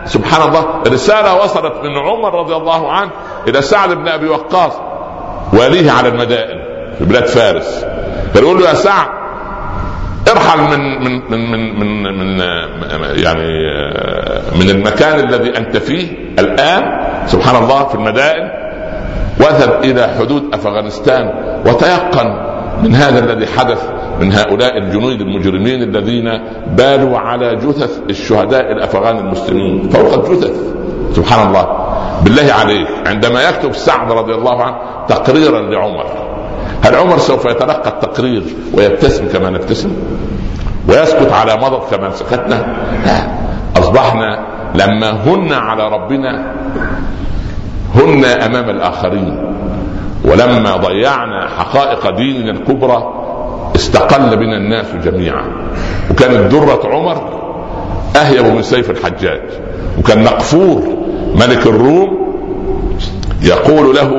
[0.05, 3.11] سبحان الله رسالة وصلت من عمر رضي الله عنه
[3.47, 4.73] إلى سعد بن أبي وقاص
[5.53, 6.59] واليه على المدائن
[6.97, 7.85] في بلاد فارس.
[8.33, 9.07] فيقول له يا سعد
[10.31, 12.39] ارحل من من من من من, من
[13.23, 13.47] يعني
[14.55, 16.07] من المكان الذي أنت فيه
[16.39, 16.83] الآن
[17.27, 18.60] سبحان الله في المدائن
[19.39, 21.33] واذهب إلى حدود أفغانستان
[21.65, 22.51] وتيقن
[22.83, 26.41] من هذا الذي حدث من هؤلاء الجنود المجرمين الذين
[26.77, 30.55] بالوا على جثث الشهداء الأفغان المسلمين فوق الجثث.
[31.15, 31.67] سبحان الله.
[32.23, 32.87] بالله عليك.
[33.07, 34.75] عندما يكتب سعد رضي الله عنه
[35.07, 36.05] تقريرا لعمر.
[36.83, 38.43] هل عمر سوف يتلقى التقرير
[38.73, 39.91] ويبتسم كما نبتسم؟
[40.89, 42.75] ويسكت على مضض كما سكتنا؟
[43.77, 44.45] أصبحنا
[44.75, 46.53] لما هن على ربنا
[47.95, 49.55] هن أمام الآخرين.
[50.25, 53.13] ولما ضيعنا حقائق ديننا الكبرى
[53.75, 55.45] استقل بنا الناس جميعا.
[56.11, 57.41] وكانت درة عمر
[58.15, 59.41] أهيب من سيف الحجاج.
[59.99, 60.83] وكان نقفور
[61.35, 62.21] ملك الروم
[63.43, 64.09] يقول له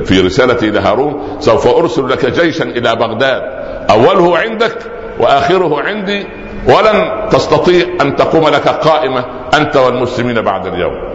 [0.00, 3.42] في رسالته إلى هارون سوف أرسل لك جيشا إلى بغداد.
[3.90, 4.78] أوله عندك
[5.20, 6.26] وآخره عندي.
[6.68, 11.11] ولن تستطيع أن تقوم لك قائمة أنت والمسلمين بعد اليوم.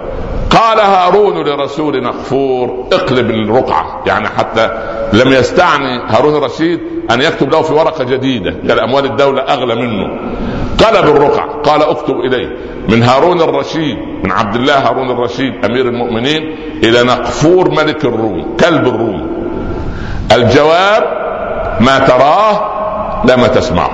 [0.50, 4.04] قال هارون لرسول مغفور اقلب الرقعة.
[4.06, 4.70] يعني حتى
[5.14, 6.80] لم يستعني هارون الرشيد
[7.12, 10.20] أن يكتب له في ورقة جديدة قال أموال الدولة أغلى منه.
[10.78, 12.58] قلب الرقعه قال اكتب إليه.
[12.90, 18.88] من هارون الرشيد من عبد الله هارون الرشيد أمير المؤمنين إلى نقفور ملك الروم كلب
[18.88, 19.28] الروم.
[20.32, 21.04] الجواب
[21.80, 22.78] ما تراه
[23.26, 23.92] لا ما تسمعه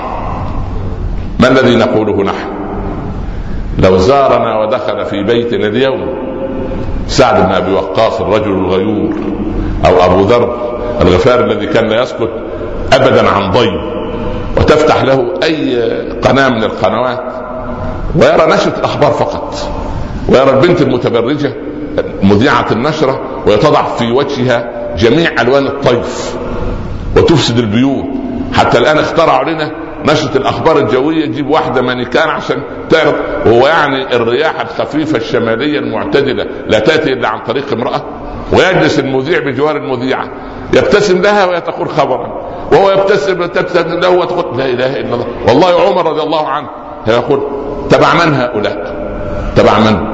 [1.40, 2.50] ما الذي نقوله نحن؟
[3.80, 6.33] لو زارنا ودخل في بيتنا اليوم
[7.08, 9.14] سعد بن أبي وقاص الرجل الغيور
[9.86, 12.30] أو أبو ذر الغفار الذي كان لا يسكت
[12.94, 13.82] ابدا عن ضيف
[14.58, 17.20] وتفتح له أي قناة من القنوات
[18.16, 19.56] ويرى نشرة الأخبار فقط
[20.30, 21.54] ويرى البنت المتبرجة
[22.24, 26.36] مذيعة النشرة ويتضع في وجهها جميع ألوان الطيف
[27.18, 28.06] وتفسد البيوت
[28.54, 29.72] حتى الآن اخترعوا لنا
[30.06, 33.16] نشرة الأخبار الجوية تجيب واحدة مانيكان عشان تعرف.
[33.46, 38.02] وهو يعني الرياح الخفيفة الشمالية المعتدلة لا تأتي إلا عن طريق امرأة.
[38.54, 40.30] ويجلس المذيع بجوار المذيعة.
[40.74, 42.28] يبتسم لها وهي تقول خبرا.
[42.72, 45.28] وهو يبتسم تبتسم له وتقول لا إله إلا الله.
[45.48, 46.70] والله عمر رضي الله عنه
[47.08, 47.40] يقول
[47.90, 49.04] تبع من هؤلاء؟
[49.56, 50.14] تبع من؟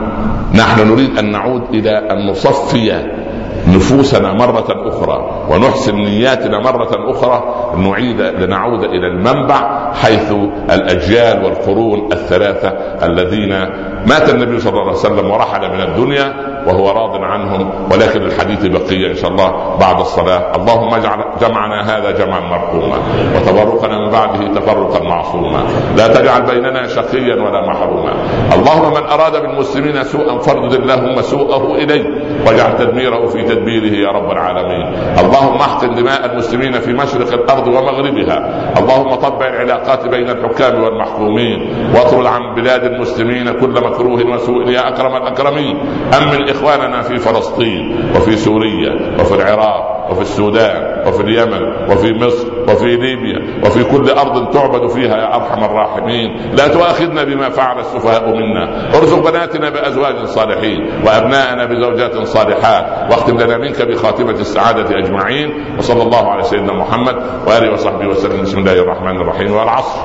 [0.59, 3.18] نحن نريد أن نعود إلى أن نصفي
[3.67, 7.43] نفوسنا مرة أخرى ونحسن نياتنا مرة أخرى
[7.77, 10.31] نعيد لنعود إلى المنبع حيث
[10.71, 12.69] الأجيال والقرون الثلاثة
[13.03, 13.49] الذين
[14.07, 19.11] مات النبي صلى الله عليه وسلم ورحل من الدنيا وهو راض عنهم ولكن الحديث بقية
[19.11, 20.55] إن شاء الله بعد الصلاة.
[20.55, 22.97] اللهم اجعل جمعنا هذا جمعا مرحوما
[23.35, 25.63] وتبرقنا من بعده تفرقا معصوما.
[25.97, 28.13] لا تجعل بيننا شقيا ولا محروما.
[28.53, 32.05] اللهم من أراد بالمسلمين سوءا فردد اللهم سوءه إليه.
[32.47, 34.85] واجعل تدميره في تدبيره يا رب العالمين.
[35.19, 38.37] اللهم احقن دماء المسلمين في مشرق الأرض ومغربها.
[38.79, 41.59] اللهم طبع العلاقات بين الحكام والمحكومين.
[41.95, 45.79] واطرد عن بلاد المسلمين كل مكروه وسوء يا أكرم الأكرمين.
[46.17, 52.95] أمن إخواننا في فلسطين وفي سوريا وفي العراق وفي السودان وفي اليمن وفي مصر وفي
[52.95, 56.51] ليبيا وفي كل أرض تعبد فيها يا أرحم الراحمين.
[56.51, 58.89] لا تؤاخذنا بما فعل السفهاء منا.
[58.97, 65.75] ارزق بناتنا بأزواج صالحين وأبناءنا بزوجات صالحات واختم لنا منك بخاتمة السعادة أجمعين.
[65.77, 67.15] وصلى الله على سيدنا محمد
[67.47, 68.41] وآله وصحبه وسلم.
[68.41, 69.55] بسم الله الرحمن الرحيم.
[69.55, 69.99] والعصر.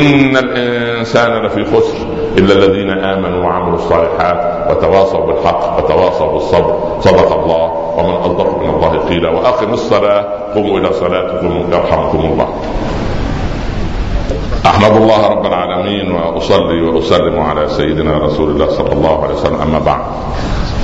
[0.00, 1.98] إن الإنسان لفي خسر
[2.38, 7.00] إلا الذين آمنوا وعملوا الصالحات وتواصوا بالحق وتواصوا بالصبر.
[7.00, 7.90] صدق الله.
[7.98, 8.59] ومن أصدق
[9.10, 10.54] قيلا وأقم الصلاة.
[10.54, 12.48] قوموا إلى صلاتكم يرحمكم الله.
[14.66, 19.60] أحمد الله رب العالمين وأصلي وأسلم على سيدنا رسول الله صلى الله عليه وسلم.
[19.62, 20.00] أما بعد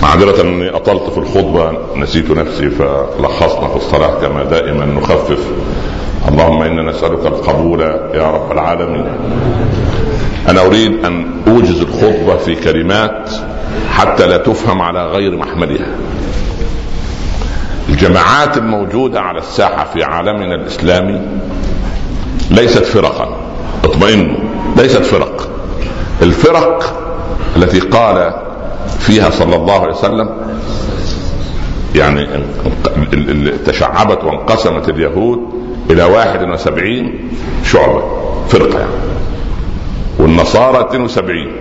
[0.03, 5.53] معذرة أني أطلت في الخطبة نسيت نفسي فلخصنا في الصلاة كما دائما نخفف.
[6.29, 7.81] اللهم إنا نسألك القبول
[8.15, 9.07] يا رب العالمين.
[10.49, 13.31] أنا أريد أن أوجز الخطبة في كلمات
[13.91, 15.87] حتى لا تفهم على غير محملها.
[17.89, 21.21] الجماعات الموجودة على الساحة في عالمنا الإسلامي
[22.51, 23.37] ليست فرقا.
[23.85, 24.37] اطمئنوا
[24.77, 25.49] ليست فرق.
[26.23, 27.03] الفرق
[27.57, 28.35] التي قال
[28.99, 30.31] فيها صلى الله عليه وسلم
[31.95, 32.29] يعني
[33.67, 35.39] تشعبت وانقسمت اليهود
[35.91, 37.31] إلى واحد وسبعين
[37.65, 38.03] شعبة
[38.49, 38.91] فرقة يعني.
[40.19, 41.53] والنصارى 72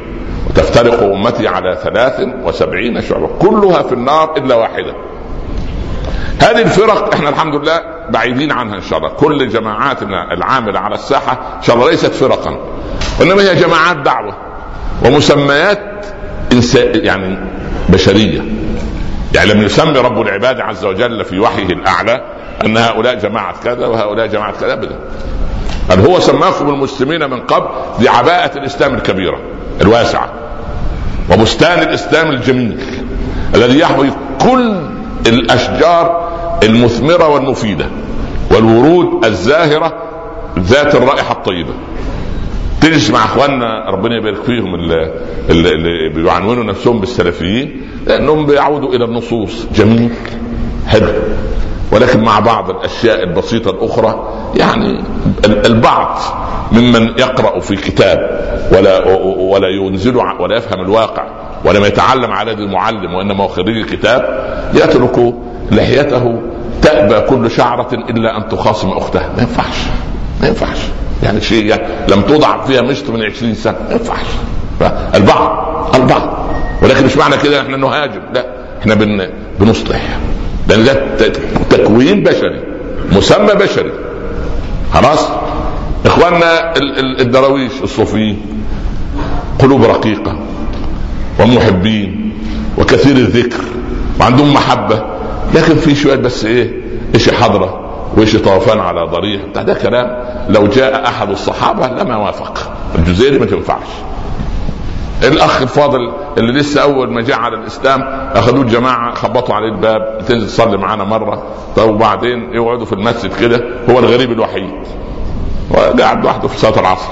[0.50, 4.96] وتفترق أمتي على ثلاث وسبعين شعبة كلها في النار إلا واحدة.
[6.41, 9.10] هذه الفرق إحنا الحمد لله بعيدين عنها إن شاء الله.
[9.10, 12.60] كل جماعاتنا العاملة على الساحة إن شاء الله ليست فرقا.
[13.19, 14.38] وإنما هي جماعات دعوة
[15.06, 16.06] ومسميات
[16.95, 17.38] يعني
[17.89, 18.41] بشرية.
[19.34, 22.21] يعني لم يسمي رب العباد عز وجل في وحيه الأعلى
[22.65, 24.99] أن هؤلاء جماعة كذا وهؤلاء جماعة كذا ابدا.
[25.89, 27.67] بل هو سماكم المسلمين من قبل
[27.99, 29.39] بعباءة الإسلام الكبيرة
[29.82, 30.30] الواسعة
[31.32, 32.80] وبستان الإسلام الجميل
[33.56, 34.10] الذي يحوي
[34.42, 34.81] كل
[35.28, 36.30] الأشجار
[36.63, 37.86] المثمرة والمفيدة
[38.52, 39.94] والورود الزاهرة
[40.60, 41.73] ذات الرائحة الطيبة.
[42.82, 45.12] تجلس مع أخواننا ربنا يبارك فيهم اللي,
[45.50, 49.65] اللي بيعنونوا نفسهم بالسلفيين لأنهم بيعودوا إلى النصوص.
[49.76, 50.10] جميل
[50.88, 51.08] حلو.
[51.92, 55.04] ولكن مع بعض الأشياء البسيطة الأخرى يعني
[55.46, 56.19] البعض
[56.71, 58.19] ممن يقرأ في كتاب
[58.71, 59.08] ولا
[59.38, 61.44] ولا ينزل ولا يفهم الواقع.
[61.66, 65.34] ولم يتعلم على يد المعلم وإنما هو خريج الكتاب يترك
[65.72, 66.42] لحيته
[66.82, 69.78] تأبى كل شعرة إلا أن تخاصم أختها ما ينفعش
[70.42, 70.78] ما ينفعش.
[71.24, 73.76] يعني شيء يعني لم توضع فيها مشط من عشرين سنة.
[73.90, 74.26] ما ينفعش.
[75.16, 76.50] البعض البعض.
[76.82, 78.22] ولكن مش معنى كده إحنا نهاجم.
[78.34, 78.46] لا
[78.82, 80.18] إحنا بن بنصلح.
[80.70, 80.94] لأن ده
[81.70, 82.62] تكوين بشري
[83.12, 83.92] مسمى بشري.
[84.94, 85.30] خلاص؟
[86.06, 86.74] إخواننا
[87.22, 88.42] الدراويش الصوفيين
[89.60, 90.40] قلوب رقيقة.
[91.40, 92.33] ومحبين
[92.77, 93.63] وكثير الذكر
[94.19, 95.04] وعندهم محبة
[95.54, 96.81] لكن في شوية بس إيه
[97.15, 97.81] إيش حضرة
[98.17, 99.42] وإيش طوفان على ضريح.
[99.56, 100.17] ده كلام.
[100.50, 103.88] لو جاء أحد الصحابة لما وافق الجزيري ما تنفعش.
[105.23, 108.02] الأخ الفاضل اللي لسه أول ما جاء على الإسلام
[108.36, 111.44] أخذوه الجماعه خبطوا عليه الباب تنزل تصلي معانا مرة.
[111.75, 114.69] طب وبعدين يقعدوا في المسجد كده هو الغريب الوحيد.
[115.71, 117.10] وقاعد لوحده في صلاه العصر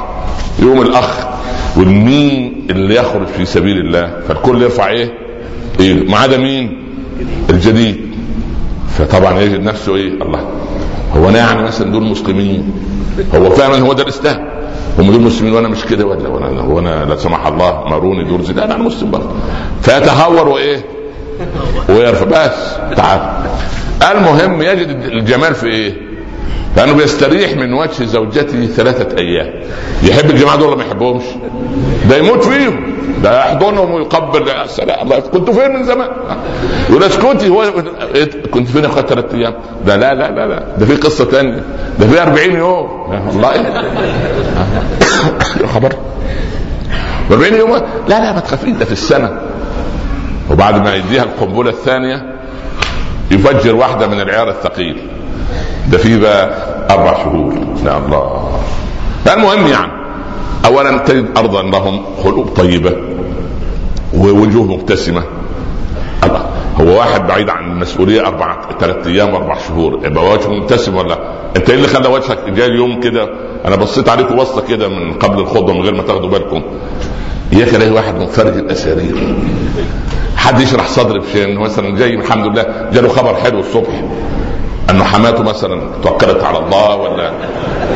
[0.59, 1.28] يقوم الأخ
[1.78, 4.19] والمين اللي يخرج في سبيل الله.
[4.28, 5.13] فالكل يرفع إيه؟
[5.80, 6.84] إيه؟ ما عدا مين؟
[7.49, 7.97] الجديد.
[8.97, 10.47] فطبعا يجد نفسه إيه؟ الله.
[11.17, 12.74] هو أنا يعني مثلا دول مسلمين.
[13.36, 14.47] هو فعلا هو ده الإسلام.
[14.99, 15.53] هم دول مسلمين.
[15.53, 16.05] وأنا مش كده.
[16.05, 19.30] ولا وأنا وأنا لا سمح الله ماروني دول لا أنا مسلم برضه.
[19.82, 20.86] فيتهور وإيه؟
[21.89, 22.26] ويرفع.
[22.26, 22.76] بس.
[22.95, 23.19] تعال.
[24.11, 26.12] المهم يجد الجمال في إيه؟
[26.78, 29.53] لأنه بيستريح من وجه زوجته ثلاثة أيام.
[30.03, 31.24] يحب الجماعة دول ولا ما يحبهمش؟
[32.09, 32.93] ده يموت فيهم.
[33.24, 34.47] ده يحضنهم ويقبل.
[34.47, 35.01] يا سلام.
[35.03, 36.09] الله كنت فين من زمان؟
[36.89, 37.49] يقول اسكتي.
[37.49, 37.74] هو؟
[38.51, 39.53] كنت فين اخوات ثلاث أيام؟
[39.86, 40.63] ده لا لا لا لا.
[40.78, 41.63] ده في قصة ثانية
[41.99, 43.13] ده في 40 يوم.
[43.30, 43.53] الله.
[45.61, 45.93] يا خبر.
[47.32, 47.71] 40 يوم.
[48.07, 48.69] لا لا ما تخافيش.
[48.69, 49.39] ده في السنة.
[50.51, 52.36] وبعد ما يديها القنبلة الثانية
[53.32, 54.97] يفجر واحدة من العيار الثقيل.
[55.91, 56.49] ده في بقى
[56.89, 57.53] أربع شهور.
[57.86, 58.49] يا الله.
[59.34, 59.91] المهم يعني.
[60.65, 62.95] اولا تجد ارضا لهم قلوب طيبة
[64.13, 65.23] ووجوه مبتسمة.
[66.23, 66.45] الله.
[66.81, 69.99] هو واحد بعيد عن المسؤولية أربع ثلاث أيام أربع شهور.
[70.03, 71.17] يبقى وجهه مبتسم ولا؟
[71.57, 73.29] أنت إيه اللي خلى وجهك جاي اليوم كده؟
[73.65, 76.61] أنا بصيت عليكم بصه كده من قبل الخطبة من غير ما تاخدوا بالكم.
[77.53, 79.15] اياك الاقي واحد منفرج الأسارير.
[80.38, 84.03] حد يشرح صدري بشيء؟ مثلا جاي الحمد لله جاله خبر حلو الصبح.
[84.89, 87.31] انه حماته مثلا توكلت على الله ولا؟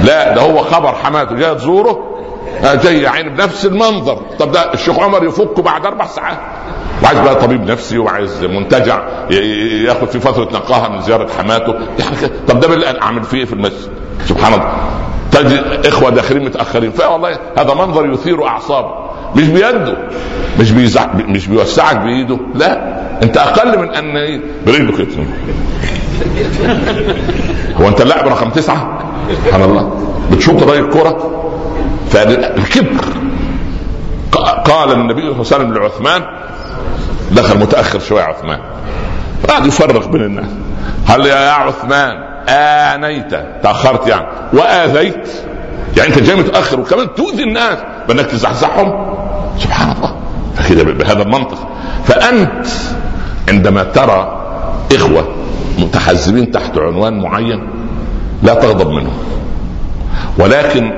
[0.03, 2.17] لا ده هو خبر حماته جاي تزوره
[2.63, 4.19] آه، جاي عين بنفس المنظر.
[4.39, 6.37] طب ده الشيخ عمر يفك بعد أربع ساعات.
[7.03, 9.01] وعايز بقى طبيب نفسي وعايز منتجع
[9.85, 11.73] ياخذ في فترة نقاهة من زيارة حماته.
[11.73, 13.91] يعني طب ده بالله أعمل فيه إيه في المسجد؟
[14.25, 14.73] سبحان الله.
[15.31, 16.91] تجد إخوة داخلين متأخرين.
[16.91, 18.91] فوالله هذا منظر يثير أعصابه.
[19.35, 19.97] مش بيده
[20.59, 22.37] مش بيزع مش بيوسعك بإيده.
[22.55, 22.96] لا.
[23.23, 24.41] انت أقل من ان
[24.97, 25.07] كده
[27.81, 28.99] هو انت اللاعب رقم تسعة؟
[29.45, 29.91] سبحان الله.
[30.31, 31.43] بتشوط راي الكره
[32.09, 33.05] فالكبر
[34.65, 36.23] قال النبي صلى الله عليه وسلم لعثمان
[37.31, 38.59] دخل متأخر شوية عثمان.
[39.49, 40.49] قاعد يفرق بين الناس.
[41.07, 43.31] هل يا عثمان آنيت؟
[43.63, 44.25] تأخرت يعني.
[44.53, 45.29] وآذيت؟
[45.97, 49.17] يعني أنت جاي متأخر وكمان تؤذي الناس بأنك تزحزحهم؟
[49.59, 50.15] سبحان الله.
[50.55, 51.69] فكده بهذا المنطق.
[52.05, 52.67] فأنت
[53.49, 54.41] عندما ترى
[54.95, 55.27] إخوة
[55.79, 57.69] متحزبين تحت عنوان معين
[58.43, 59.17] لا تغضب منهم
[60.39, 60.91] ولكن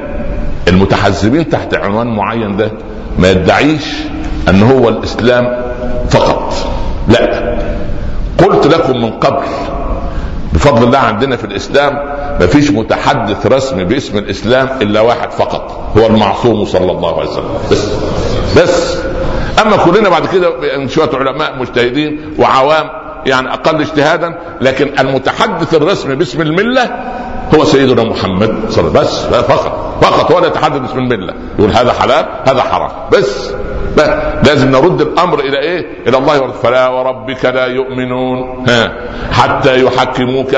[0.68, 2.72] المتحزبين تحت عنوان معين ده
[3.20, 3.86] ما يدعيش
[4.50, 5.62] أن هو الإسلام
[6.10, 6.54] فقط.
[7.08, 7.56] لا.
[8.38, 9.46] قلت لكم من قبل
[10.54, 11.94] بفضل الله عندنا في الإسلام
[12.40, 17.50] ما فيش متحدث رسمي باسم الإسلام إلا واحد فقط هو المعصوم صلى الله عليه وسلم.
[17.72, 17.88] بس.
[18.58, 18.98] بس.
[19.62, 20.52] أما كلنا بعد كده
[20.88, 22.90] شوية علماء مجتهدين وعوام
[23.26, 26.90] يعني أقل اجتهادا لكن المتحدث الرسمي باسم الملة
[27.56, 29.32] هو سيدنا محمد صلى الله عليه وسلم.
[29.32, 29.98] بس فقط.
[30.02, 31.34] فقط هو يتحدث باسم الملة.
[31.60, 32.92] يقول هذا حلال هذا حرام.
[33.12, 33.52] بس
[34.44, 36.52] لازم نرد الأمر إلى إيه؟ إلى الله.
[36.52, 38.66] فلا وربك لا يؤمنون.
[38.70, 38.92] ها
[39.32, 40.56] حتى يحكموك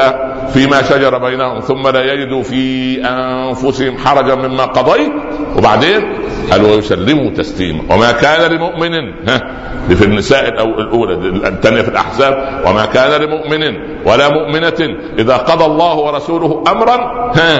[0.53, 5.11] فيما شجر بينهم ثم لا يجدوا في أنفسهم حرجا مما قضيت.
[5.57, 6.13] وبعدين
[6.51, 7.83] قال ويسلموا تسليما.
[7.95, 8.93] وما كان لمؤمن
[9.29, 9.41] ها
[9.89, 11.13] دي في النساء الأولى
[11.47, 12.63] الثانية في الأحزاب.
[12.67, 13.61] وما كان لمؤمن
[14.05, 17.57] ولا مؤمنة إذا قضى الله ورسوله أمرا ها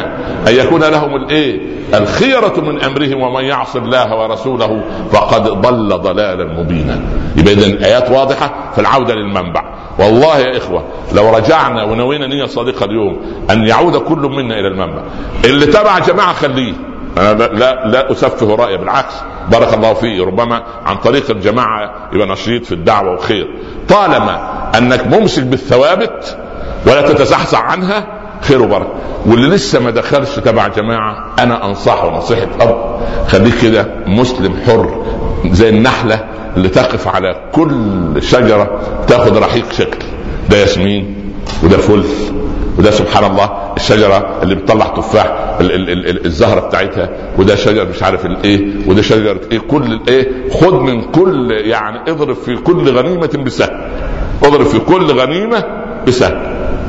[0.47, 1.59] أن يكون لهم الإيه؟
[1.93, 7.01] الخيرة من أمرهم ومن يعص الله ورسوله فقد ضل ضلالا مبينا.
[7.37, 9.75] يبقى اذا الايات واضحة في العودة للمنبع.
[9.99, 10.83] والله يا إخوة
[11.15, 15.01] لو رجعنا ونوينا نية صادقة اليوم أن يعود كل منا إلى المنبع
[15.45, 16.73] اللي تبع جماعة خليه.
[17.17, 19.13] أنا لا لا أسفه رأيي بالعكس.
[19.51, 20.25] بارك الله فيه.
[20.25, 23.47] ربما عن طريق الجماعة يبقى نشيط في الدعوة وخير.
[23.89, 26.37] طالما أنك ممسك بالثوابت
[26.87, 28.07] ولا تتزحزح عنها
[28.41, 28.93] خير وبركة.
[29.25, 32.99] واللي لسه ما دخلش تبع جماعة أنا أنصحه نصيحة أب.
[33.27, 35.05] خليك كده مسلم حر
[35.45, 36.25] زي النحلة
[36.57, 39.99] اللي تقف على كل شجرة تاخذ رحيق شكل.
[40.49, 41.15] ده ياسمين
[41.63, 42.03] وده فل
[42.77, 45.57] وده سبحان الله الشجرة اللي بتطلع تفاح
[46.25, 51.51] الزهرة بتاعتها وده شجر مش عارف الايه وده شجر إيه كل الايه خد من كل
[51.51, 53.69] يعني اضرب في كل غنيمة بسهم
[54.43, 55.63] اضرب في كل غنيمة
[56.07, 56.41] بسهم.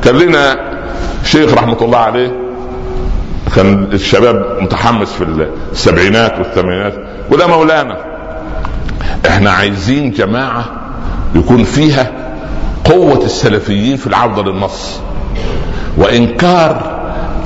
[0.03, 0.59] كان لنا
[1.23, 2.31] شيخ رحمة الله عليه
[3.55, 6.93] كان الشباب متحمس في السبعينات والثمانينات
[7.31, 7.97] وده مولانا.
[9.27, 10.65] إحنا عايزين جماعة
[11.35, 12.11] يكون فيها
[12.85, 14.99] قوة السلفيين في العودة للنص
[15.97, 16.93] وإنكار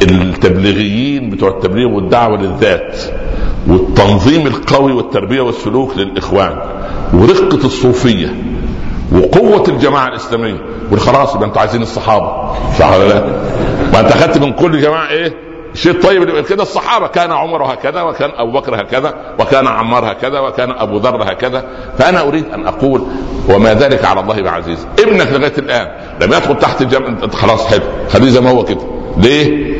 [0.01, 3.01] التبليغيين بتوع التبليغ والدعوة للذات
[3.67, 6.57] والتنظيم القوي والتربية والسلوك للإخوان
[7.13, 8.35] ورقة الصوفية
[9.11, 10.57] وقوة الجماعة الإسلامية
[10.91, 13.25] والخلاص يبقى أنتوا عايزين الصحابة صح ولا لا؟
[13.93, 15.33] ما انت اخذت من كل جماعة إيه؟
[15.77, 16.63] شيء طيب كده.
[16.63, 21.65] الصحابة كان عمر هكذا وكان أبو بكر هكذا وكان عمار هكذا وكان أبو ذر هكذا.
[21.97, 23.03] فأنا أريد أن أقول
[23.49, 24.87] وما ذلك على الله بعزيز.
[24.99, 25.87] ابنك لغاية الآن
[26.21, 27.83] لم يدخل تحت الجامعة خلاص حلو.
[28.09, 28.81] خليه زي ما هو كده.
[29.17, 29.77] ليه؟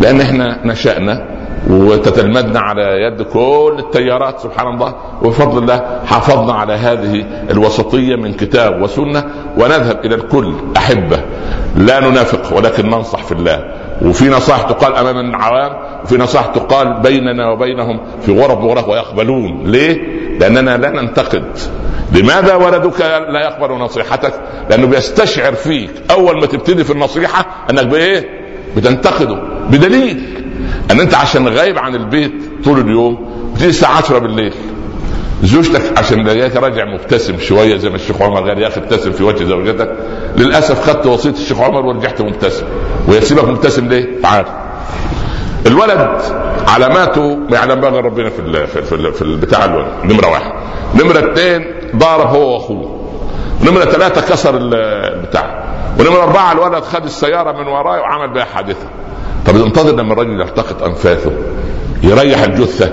[0.00, 1.26] لأن إحنا نشأنا
[1.70, 4.94] وتتلمذنا على يد كل التيارات سبحان الله.
[5.22, 9.24] وبفضل الله حافظنا على هذه الوسطية من كتاب وسنة.
[9.56, 11.20] ونذهب إلى الكل أحبة.
[11.76, 13.64] لا ننافق ولكن ننصح في الله.
[14.02, 20.20] وفي نصائح تقال أمام العوام وفي نصائح تقال بيننا وبينهم في غرف وغرف ويقبلون ليه؟
[20.40, 21.44] لأننا لا ننتقد
[22.12, 24.32] لماذا ولدك لا يقبل نصيحتك؟
[24.70, 28.28] لأنه بيستشعر فيك أول ما تبتدي في النصيحة أنك بإيه؟
[28.76, 29.38] بتنتقده
[29.70, 30.44] بدليل
[30.90, 32.32] أن أنت عشان غايب عن البيت
[32.64, 34.52] طول اليوم بتيجي الساعة 10 بالليل
[35.42, 39.44] زوجتك عشان راجع مبتسم شوية زي ما الشيخ عمر قال يا أخي ابتسم في وجه
[39.44, 39.96] زوجتك.
[40.36, 42.64] للأسف خدت وصية الشيخ عمر ورجعت مبتسم.
[43.08, 44.44] ويسيبك مبتسم ليه؟ تعال.
[45.66, 46.08] الولد
[46.68, 49.88] علاماته ما يعلم بها ربنا في ال في, ال في البتاع الولد.
[50.04, 50.52] نمرة واحد.
[50.94, 51.66] نمرة اثنين
[51.96, 53.00] ضارب هو وأخوه.
[53.64, 55.64] نمرة ثلاثة كسر البتاع
[56.00, 58.86] ونمرة أربعة الولد خد السيارة من وراه وعمل بها حادثة.
[59.46, 61.32] طب انتظر لما الراجل يلتقط أنفاسه
[62.02, 62.90] يريح الجثة.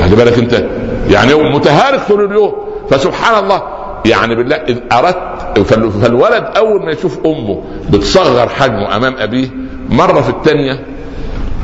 [0.00, 0.64] خلي بالك انت.
[1.08, 2.52] يعني هو متهالك طول اليوم.
[2.90, 3.62] فسبحان الله
[4.04, 5.60] يعني بالله إذ أردت
[6.02, 9.48] فالولد أول ما يشوف أمه بتصغر حجمه أمام أبيه
[9.88, 10.86] مرة في الثانية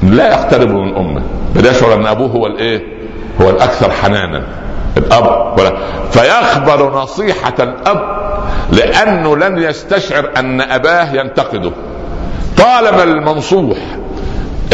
[0.03, 1.22] لا يقترب من أمه.
[1.55, 2.82] بل يشعر أن أبوه هو الإيه؟
[3.43, 4.47] هو الأكثر حنانا.
[4.97, 5.76] الأب ولا.
[6.11, 8.03] فيقبل نصيحة الأب
[8.72, 11.72] لأنه لن يستشعر أن أباه ينتقده.
[12.59, 13.78] طالما المنصوح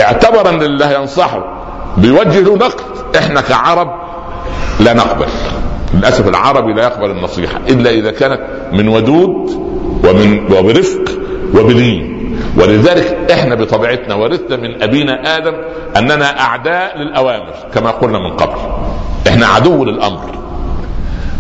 [0.01, 1.45] اعتبر ان الله ينصحه
[1.97, 2.81] بيوجه له نقد
[3.17, 3.89] إحنا كعرب
[4.81, 5.27] لا نقبل.
[5.95, 8.41] للأسف العربي لا يقبل النصيحة إلا إذا كانت
[8.73, 9.51] من ودود
[10.05, 11.05] ومن وبرفق
[11.55, 12.13] وبلين
[12.57, 15.55] ولذلك إحنا بطبيعتنا ورثنا من أبينا آدم
[15.97, 18.59] أننا أعداء للأوامر كما قلنا من قبل.
[19.29, 20.31] إحنا عدو للأمر.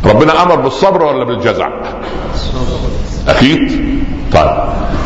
[0.07, 1.68] ربنا أمر بالصبر ولا بالجزع؟
[3.28, 3.59] أكيد؟
[4.33, 4.51] طيب.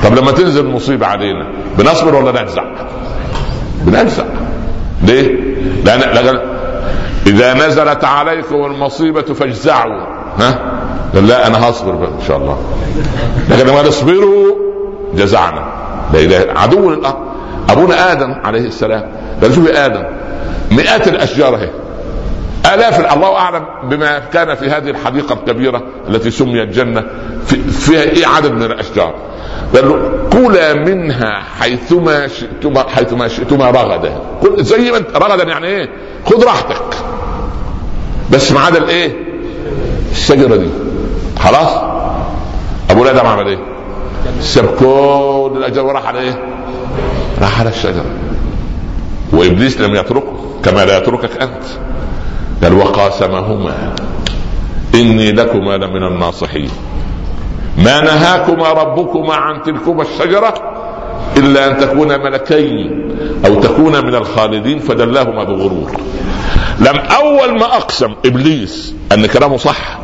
[0.04, 2.64] طب لما تنزل مصيبة علينا بنصبر ولا نجزع؟
[3.82, 4.24] بنجزع.
[5.02, 5.30] ليه؟
[5.84, 6.00] لأن
[7.26, 10.00] إذا نزلت عليكم المصيبة فاجزعوا.
[10.38, 10.58] ها؟
[11.14, 12.58] قال لا أنا هصبر إن شاء الله.
[13.50, 14.56] لكن لما تصبروا
[15.14, 15.64] جزعنا.
[16.12, 17.16] لا إله عدو للارض
[17.70, 19.12] أبونا آدم عليه السلام.
[19.42, 20.04] قال شوفي آدم
[20.70, 21.70] مئات الأشجار أهي.
[22.74, 27.04] آلاف الله أعلم بما كان في هذه الحديقة الكبيرة التي سميت جنة
[27.46, 29.14] في فيها إيه عدد من الأشجار؟
[29.74, 34.20] قال له كلا منها حيثما شئتما حيثما شئتما رغدا.
[34.56, 35.88] زي ما انت رغدا يعني إيه؟
[36.26, 36.96] خذ راحتك.
[38.32, 39.16] بس ما عدا الايه؟
[40.10, 40.68] الشجره دي.
[41.38, 41.68] خلاص؟
[42.90, 43.58] أبو الادم عمل إيه؟
[44.40, 46.42] ساب كل الأجر وراح على إيه؟
[47.40, 48.04] راح على الشجره
[49.32, 50.32] وإبليس لم يتركه
[50.64, 51.62] كما لا يتركك أنت.
[52.62, 53.94] قال وقاسمهما
[54.94, 56.70] إني لكما لمن الناصحين.
[57.78, 60.54] ما نهاكما ربكما عن تلكما الشجره
[61.36, 63.10] إلا أن تكونا ملكين
[63.46, 65.90] أو تكونا من الخالدين فدلاهما بغرور.
[66.80, 69.98] لم أول ما أقسم إبليس أن كلامه صح.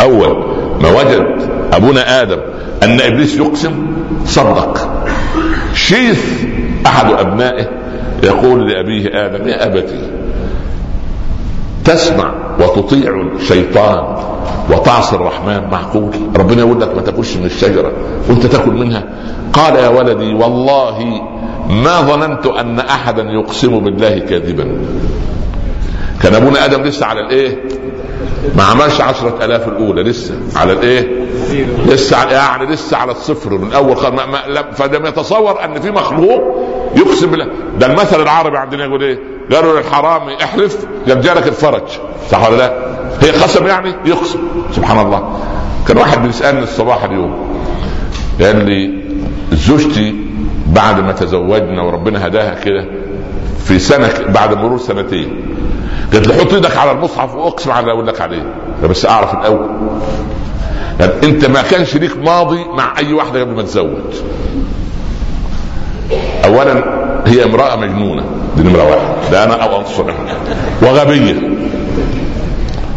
[0.00, 0.44] أول
[0.82, 2.38] ما وجد أبونا آدم
[2.82, 3.86] أن إبليس يقسم
[4.26, 5.04] صدق.
[5.74, 6.44] شيث
[6.86, 7.68] أحد أبنائه
[8.22, 10.10] يقول لأبيه آدم يا أبتي
[11.84, 14.16] تسمع وتطيع الشيطان
[14.70, 16.10] وتعصي الرحمن معقول.
[16.36, 17.92] ربنا يقول لك ما تاكلش من الشجرة
[18.28, 19.04] وانت تاكل منها.
[19.52, 21.22] قال يا ولدي والله
[21.68, 24.76] ما ظننت أن أحدا يقسم بالله كاذبا.
[26.22, 27.62] كان أبونا آدم لسه على الإيه؟
[28.56, 31.26] ما عملش عشرة ألاف الأولى لسه على الإيه؟
[31.86, 34.12] لسه على يعني لسه على الصفر من خل...
[34.12, 34.26] ما...
[34.26, 34.62] ما...
[34.72, 36.42] فلم يتصور أن في مخلوق
[36.96, 37.46] يقسم بالله.
[37.78, 39.18] ده المثل العربي عندنا يقول إيه؟
[39.52, 41.82] قالوا للحرامي احلف قال جالك الفرج.
[42.30, 44.38] صح ولا لا؟ هي قسم يعني يقسم
[44.76, 45.38] سبحان الله
[45.88, 47.34] كان واحد بيسألني الصباح اليوم
[48.40, 49.04] قال لي
[49.52, 50.14] زوجتي
[50.66, 52.84] بعد ما تزوجنا وربنا هداها كده
[53.64, 55.40] في سنة بعد مرور سنتين
[56.12, 58.54] قالت لي حط إيدك على المصحف واقسم على اللي أقول لك عليه.
[58.84, 59.68] بس أعرف الأول.
[61.00, 63.96] يعني أنت ما كانش ليك ماضي مع أي واحدة قبل ما تتزوج
[66.44, 66.84] اولا
[67.26, 68.22] هي امرأة مجنونة
[68.56, 70.14] دي نمرة واحد ده أنا أو انصرها
[70.82, 71.34] وغبية.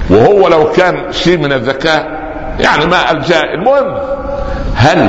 [0.09, 2.19] وهو لو كان شيء من الذكاء
[2.59, 3.41] يعني ما ألجأ.
[3.53, 3.97] المهم
[4.75, 4.99] هل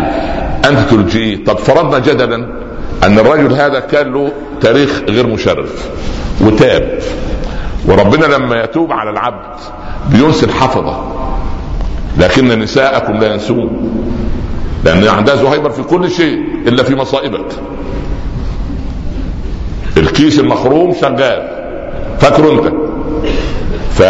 [0.68, 2.46] أنت تلجئيه طب فرضنا جدلا
[3.02, 5.88] أن الرجل هذا كان له تاريخ غير مشرف
[6.40, 6.98] وتاب
[7.86, 9.56] وربنا لما يتوب على العبد
[10.10, 11.04] بينسي الحفظة
[12.18, 13.90] لكن نساءكم لا ينسون
[14.84, 17.46] لأن عندها زهيبر في كل شيء إلا في مصائبك.
[19.96, 21.48] الكيس المخروم شغال
[22.20, 22.72] فاكره أنت؟
[23.90, 24.02] ف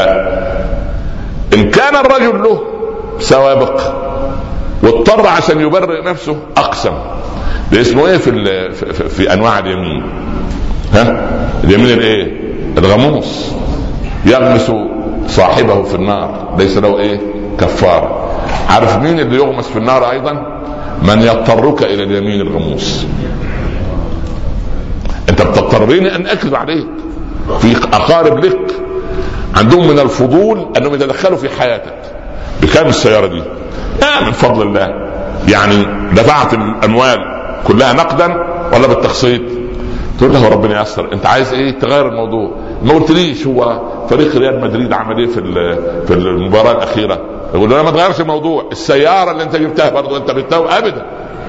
[1.55, 2.63] إن كان الرجل له
[3.19, 3.81] سوابق
[4.83, 6.93] واضطر عشان يبرئ نفسه أقسم.
[7.73, 8.33] ده اسمه إيه في,
[8.73, 10.03] في, في أنواع اليمين؟
[10.93, 11.31] ها؟
[11.65, 12.41] اليمين الإيه؟
[12.79, 13.51] الغموس.
[14.27, 14.73] يغمس
[15.29, 16.55] صاحبه في النار.
[16.59, 17.21] ليس له إيه؟
[17.59, 18.31] كفارة.
[18.69, 20.33] عارف مين اللي يغمس في النار أيضا؟
[21.03, 23.07] من يضطرك إلى اليمين الغموس.
[25.29, 26.87] أنت بتضطرني أن أكذب عليك.
[27.61, 28.59] في أقارب لك
[29.57, 31.95] عندهم من الفضول أنهم يتدخلوا في حياتك.
[32.63, 33.43] بكام السيارة دي؟
[34.03, 34.89] آه من فضل الله.
[35.49, 37.19] يعني دفعت الأموال
[37.67, 38.27] كلها نقدا
[38.75, 39.43] ولا بالتقسيط؟
[40.19, 41.13] تقول له ربنا ييسر.
[41.13, 42.51] أنت عايز إيه؟ تغير الموضوع.
[42.85, 43.81] ما قلتليش هو
[44.11, 45.41] فريق ريال مدريد عمل إيه في
[46.07, 47.21] في المباراة الأخيرة؟
[47.55, 51.07] يقول له ما تغيرش الموضوع السيارة اللي أنت جبتها برضه أنت جبتها ابدا.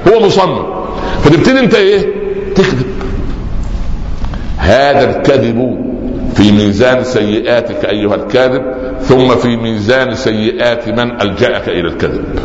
[0.07, 0.65] هو مصمم.
[1.23, 2.13] فتبتدي أنت إيه؟
[2.55, 2.87] تكذب.
[4.57, 5.90] هذا الكذب
[6.35, 8.63] في ميزان سيئاتك أيها الكاذب
[9.01, 12.39] ثم في ميزان سيئات من ألجأك إلى الكذب.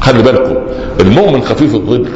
[0.00, 0.56] خلي بالكم
[1.00, 2.08] المؤمن خفيف الظل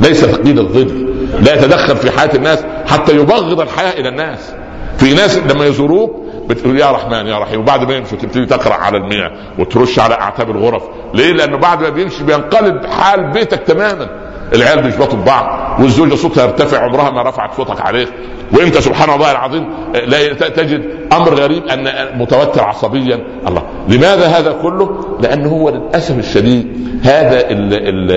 [0.00, 1.08] ليس ثقيل الظل
[1.42, 4.52] لا يتدخل في حياة الناس حتى يبغض الحياة إلى الناس.
[4.98, 7.60] في ناس لما يزوروك بتقول يا رحمن يا رحيم.
[7.60, 10.82] وبعد ما يمشوا تبتدي تقرأ على المياه وترش على أعتاب الغرف.
[11.14, 14.27] ليه؟ لأنه بعد ما بيمشي بينقلب حال بيتك تماما.
[14.54, 18.08] العيال بيشبطوا ببعض والزوجة صوتها يرتفع عمرها ما رفعت صوتك عليك.
[18.52, 19.68] وإنت سبحان الله العظيم
[20.06, 21.88] لا تجد أمر غريب أن
[22.18, 23.24] متوتر عصبيا.
[23.48, 23.62] الله.
[23.88, 28.10] لماذا هذا كله؟ لأنه هو للأسف الشديد هذا ال ال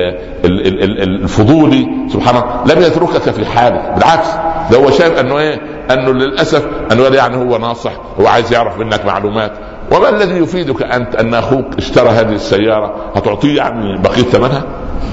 [0.45, 1.87] ال ال الفضولي.
[2.13, 2.75] سبحان الله.
[2.75, 3.93] لم يتركك في حالك.
[3.95, 4.27] بالعكس.
[4.71, 5.61] ده هو شايف أنه إيه؟
[5.91, 7.93] أنه للأسف انه يعني هو ناصح.
[8.19, 9.51] هو عايز يعرف منك معلومات.
[9.91, 14.63] وما الذي يفيدك أنت أن أخوك اشترى هذه السيارة؟ هتعطيه يعني بقية ثمنها؟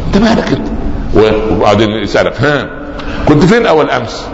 [0.06, 0.67] أنت مالك أنت؟
[1.14, 2.70] وبعدين يسألك ها
[3.28, 4.26] كنت فين أول أمس؟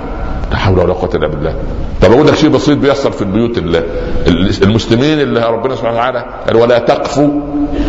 [0.50, 1.54] لا حول ولا قوة إلا بالله.
[2.02, 3.58] طب أقول لك شيء بسيط بيحصل في البيوت
[4.62, 7.18] المسلمين اللي ربنا سبحانه وتعالى قال ولا تقف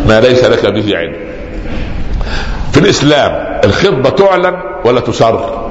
[0.08, 1.16] ما ليس لك به علم.
[2.72, 5.66] في الإسلام الخطبة تعلن ولا تسر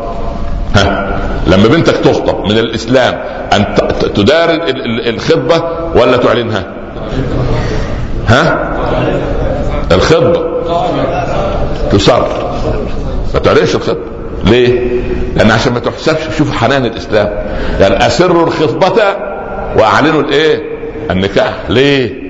[0.75, 3.13] ها لما بنتك تخطب من الإسلام
[3.53, 3.75] أن
[4.15, 4.49] تدار
[5.07, 5.63] الخطبة
[5.95, 6.63] ولا تعلنها؟
[8.27, 8.71] ها؟
[9.91, 10.55] الخطبة.
[11.91, 12.51] تسر
[13.33, 14.05] ما تعلنش الخطبه
[14.45, 14.99] ليه؟
[15.35, 17.29] لأن عشان ما تحسبش شوف حنان الإسلام
[17.79, 19.03] يعني اسروا الخطبة
[19.77, 20.61] وأعلنوا الإيه؟
[21.11, 22.25] النكاح ليه؟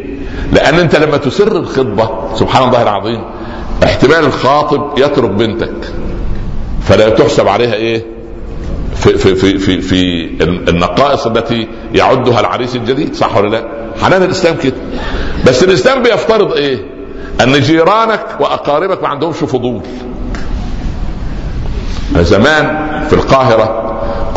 [0.54, 3.22] لأن أنت لما تسر الخطبة سبحان الله العظيم
[3.84, 5.74] احتمال الخاطب يترك بنتك
[6.84, 8.06] فلا تحسب عليها إيه؟
[8.96, 10.28] في في في في, في
[10.70, 13.68] النقائص التي يعدها العريس الجديد صح ولا لا؟
[14.02, 14.76] حنان الإسلام كده
[15.48, 16.95] بس الإسلام بيفترض إيه؟
[17.44, 19.82] أن جيرانك وأقاربك ما عندهمش فضول.
[22.16, 22.66] زمان
[23.08, 23.82] في القاهرة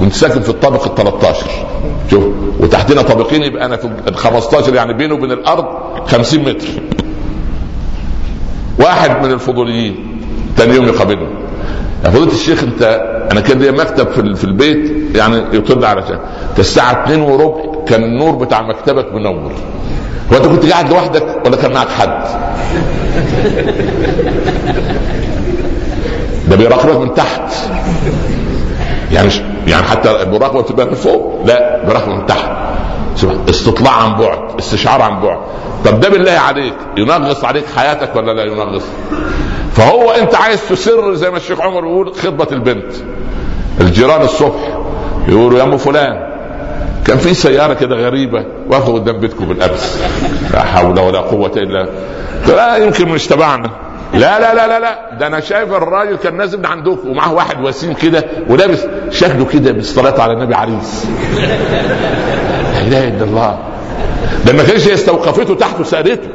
[0.00, 1.46] كنت ساكن في الطابق ال 13
[2.10, 2.24] شوف
[2.60, 5.64] وتحتنا طابقين يبقى أنا في ال 15 يعني بيني وبين الأرض
[6.06, 6.66] 50 متر.
[8.80, 10.20] واحد من الفضوليين
[10.56, 11.28] ثاني يوم يقابلني
[12.04, 12.82] يا فضيلة الشيخ أنت
[13.32, 16.18] أنا كان ليا مكتب في, في البيت يعني يطل على شيء.
[16.58, 19.52] الساعة 2 وربع كان النور بتاع مكتبك منور.
[20.32, 22.24] هو انت كنت قاعد لوحدك ولا كان معك حد؟
[26.48, 27.52] ده بيراقبك من تحت.
[29.12, 29.28] يعني
[29.66, 32.50] يعني حتى المراقبة بتبقى من فوق؟ لا بيراقبك من تحت.
[33.48, 35.38] استطلاع عن بعد استشعار عن بعد.
[35.84, 38.84] طب ده بالله عليك ينغص عليك حياتك ولا لا ينغص؟
[39.72, 42.92] فهو انت عايز تسر زي ما الشيخ عمر يقول خطبه البنت.
[43.80, 44.78] الجيران الصبح
[45.28, 46.27] يقولوا يا أم فلان
[47.08, 50.02] كان في سيارة كده غريبة واقفه قدام بيتكم بالامس
[50.54, 51.88] لا حول ولا قوة إلا
[52.48, 53.70] لا يمكن مش تبعنا
[54.14, 54.98] لا لا لا لا لا.
[55.20, 58.78] ده أنا شايف الراجل كان نازل من عندكم ومعاه واحد وسيم كده ولابس
[59.10, 61.06] شكله كده بالصلاة على النبي عريس
[61.36, 63.58] لا إله إلا الله.
[64.46, 66.28] ده ما كانش استوقفته تحت وسالته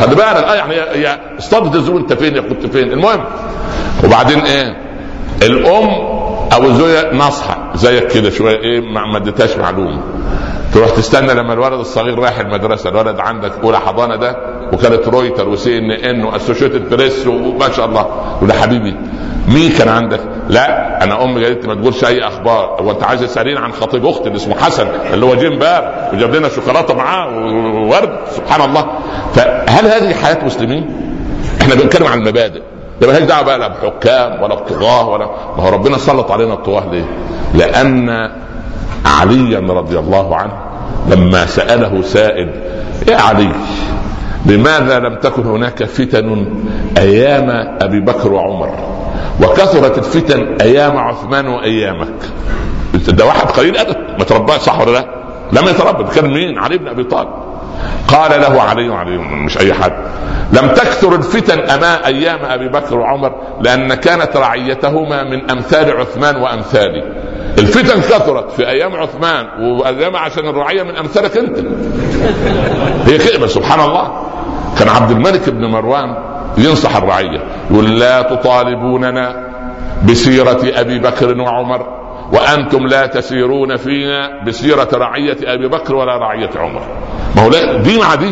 [0.00, 0.20] خلي بالك.
[0.44, 3.24] آه يعني هي اصطادت الزول أنت فين؟ يا كنت فين؟ المهم.
[4.04, 4.76] وبعدين إيه؟
[5.42, 5.88] الأم
[6.52, 10.00] أو الزوجه ناصحه زيك كده شوية إيه ما اديتهاش معلومة.
[10.74, 14.36] تروح تستنى لما الولد الصغير رايح المدرسة الولد عندك أولى حضانة ده
[14.72, 18.06] وكانت رويتر وسي إن إن واسوشيتد بريس وما شاء الله.
[18.42, 18.96] وده حبيبي.
[19.48, 22.76] مين كان عندك؟ لا أنا أمي قالت ما تقولش أي أخبار.
[22.80, 26.34] هو أنت عايز تسالين عن خطيب أختي اللي اسمه حسن اللي هو جه امبارح وجاب
[26.34, 27.28] لنا شوكولاتة معاه
[27.76, 28.18] وورد.
[28.30, 28.86] سبحان الله.
[29.34, 30.86] فهل هذه حياة مسلمين؟
[31.60, 32.62] إحنا بنتكلم عن المبادئ.
[33.02, 35.26] ده مالهاش دعوه بقى لا بحكام ولا بطغاه ولا
[35.56, 37.04] ما هو ربنا سلط علينا الطغاة ليه؟
[37.54, 38.30] لأن
[39.06, 40.52] عليا رضي الله عنه
[41.08, 42.50] لما سأله سائل
[43.08, 43.48] يا علي
[44.46, 46.46] لماذا لم تكن هناك فتن
[46.98, 47.50] أيام
[47.80, 48.70] أبي بكر وعمر
[49.42, 52.14] وكثرت الفتن أيام عثمان وأيامك
[53.08, 55.06] ده واحد قليل أدب ما ترباش صح ولا لا؟
[55.52, 57.28] لم يتربى كان مين؟ علي بن أبي طالب
[58.08, 59.92] قال له علي علي مش أي حد.
[60.52, 67.02] لم تكثر الفتن أمام أيام أبي بكر وعمر لأن كانت رعيتهما من أمثال عثمان وأمثالي.
[67.58, 71.58] الفتن كثرت في أيام عثمان وأيام عشان الرعية من أمثالك أنت.
[73.06, 74.26] هي كده سبحان الله.
[74.78, 76.16] كان عبد الملك بن مروان
[76.58, 79.48] ينصح الرعية يقول لا تطالبوننا
[80.08, 82.01] بسيرة أبي بكر وعمر.
[82.32, 86.82] وأنتم لا تسيرون فينا بسيرة رعية أبي بكر ولا رعية عمر.
[87.36, 88.30] ما هو لا دي مع دي.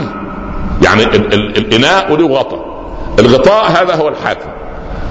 [0.84, 2.64] يعني ال- ال- الإناء وله غطاء.
[3.18, 4.51] الغطاء هذا هو الحاكم.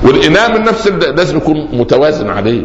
[0.03, 2.61] والإناء من نفس لازم يكون متوازن عليه.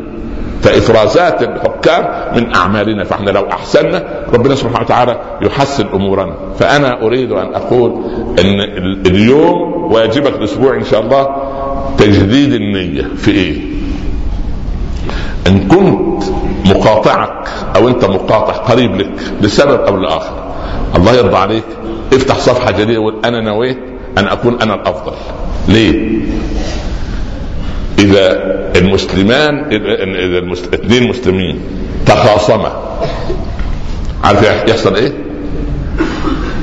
[0.62, 3.04] فإفرازات الحكام من أعمالنا.
[3.04, 4.04] فإحنا لو احسنا
[4.34, 6.34] ربنا سبحانه وتعالى يحسن أمورنا.
[6.58, 8.04] فأنا أريد أن أقول
[8.38, 8.60] إن
[9.06, 11.28] اليوم واجبك الأسبوع إن شاء الله
[11.98, 13.02] تجديد النية.
[13.16, 13.60] في إيه؟
[15.46, 16.22] إن كنت
[16.66, 20.44] مقاطعك أو أنت مقاطع قريب لك لسبب أو لآخر
[20.96, 21.64] الله يرضى عليك
[22.12, 23.78] افتح صفحة جديدة وقول أنا نويت
[24.18, 25.12] أن أكون أنا الأفضل
[25.68, 26.20] ليه؟
[27.98, 28.42] إذا
[28.76, 31.60] المسلمان إذا الاثنين مسلمين
[32.06, 32.72] تخاصما
[34.24, 35.12] عارف يحصل إيه؟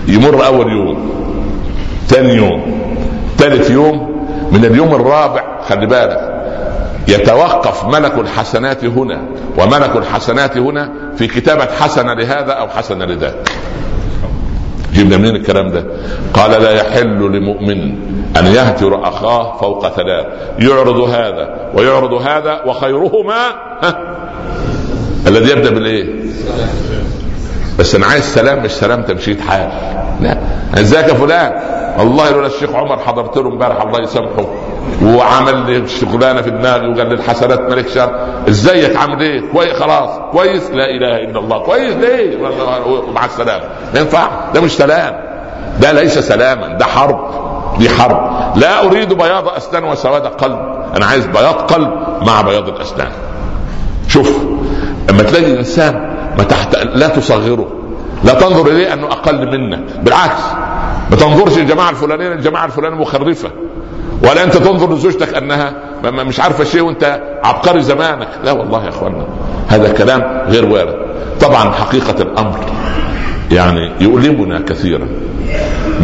[0.07, 1.11] يمر أول يوم
[2.07, 2.81] ثاني يوم
[3.37, 6.30] ثالث يوم من اليوم الرابع خلي بالك
[7.07, 9.21] يتوقف ملك الحسنات هنا
[9.57, 13.51] وملك الحسنات هنا في كتابة حسنة لهذا أو حسنة لذاك.
[14.93, 15.85] جبنا منين الكلام ده؟
[16.33, 17.81] قال لا يحل لمؤمن
[18.37, 20.25] أن يهجر أخاه فوق ثلاث.
[20.59, 23.47] يعرض هذا ويعرض هذا وخيرهما
[25.27, 26.21] الذي يبدأ بالإيه؟
[27.79, 29.71] بس أنا عايز سلام مش سلام تمشيط حال.
[30.21, 30.37] لا.
[30.79, 31.53] ازيك يا فلان.
[31.99, 34.45] والله لولا الشيخ عمر حضرت له امبارح الله يسامحه.
[35.03, 38.11] وعمل لي شغلانة في دماغي وقال لي الحسنات مالك شر.
[38.49, 40.09] إزيك عامل إيه كويس خلاص.
[40.31, 41.59] كويس؟ لا إله إلا الله.
[41.59, 42.37] كويس؟ ليه
[43.13, 43.63] مع السلامة.
[43.93, 44.27] ما ينفع.
[44.53, 45.13] ده مش سلام.
[45.79, 46.67] ده ليس سلاما.
[46.77, 47.19] ده حرب.
[47.79, 48.57] دي حرب.
[48.57, 50.59] لا أريد بياض أسنان وسواد قلب.
[50.95, 51.89] أنا عايز بياض قلب
[52.21, 53.11] مع بياض الأسنان.
[54.07, 54.37] شوف
[55.09, 55.93] لما تلاقي انسان
[56.37, 57.67] ما تحت لا تصغره.
[58.23, 59.83] لا تنظر إليه أنه أقل منك.
[60.03, 60.41] بالعكس.
[61.11, 63.49] ما تنظرش الجماعه الفلانية الجماعه الفلانية مخرفة.
[64.23, 65.73] ولا انت تنظر لزوجتك انها
[66.03, 68.27] مش عارفة شيء وانت عبقري زمانك.
[68.43, 69.25] لا والله يا اخوانا
[69.67, 70.95] هذا كلام غير وارد.
[71.41, 72.59] طبعا حقيقة الأمر
[73.51, 75.07] يعني يؤلمنا كثيرا.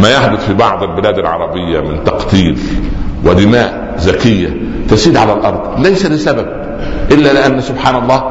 [0.02, 2.58] ما يحدث في بعض البلاد العربية من تقتيل
[3.24, 4.56] ودماء زكية
[4.88, 5.80] تسيل على الأرض.
[5.80, 6.46] ليس لسبب
[7.10, 8.22] إلا لأن سبحان الله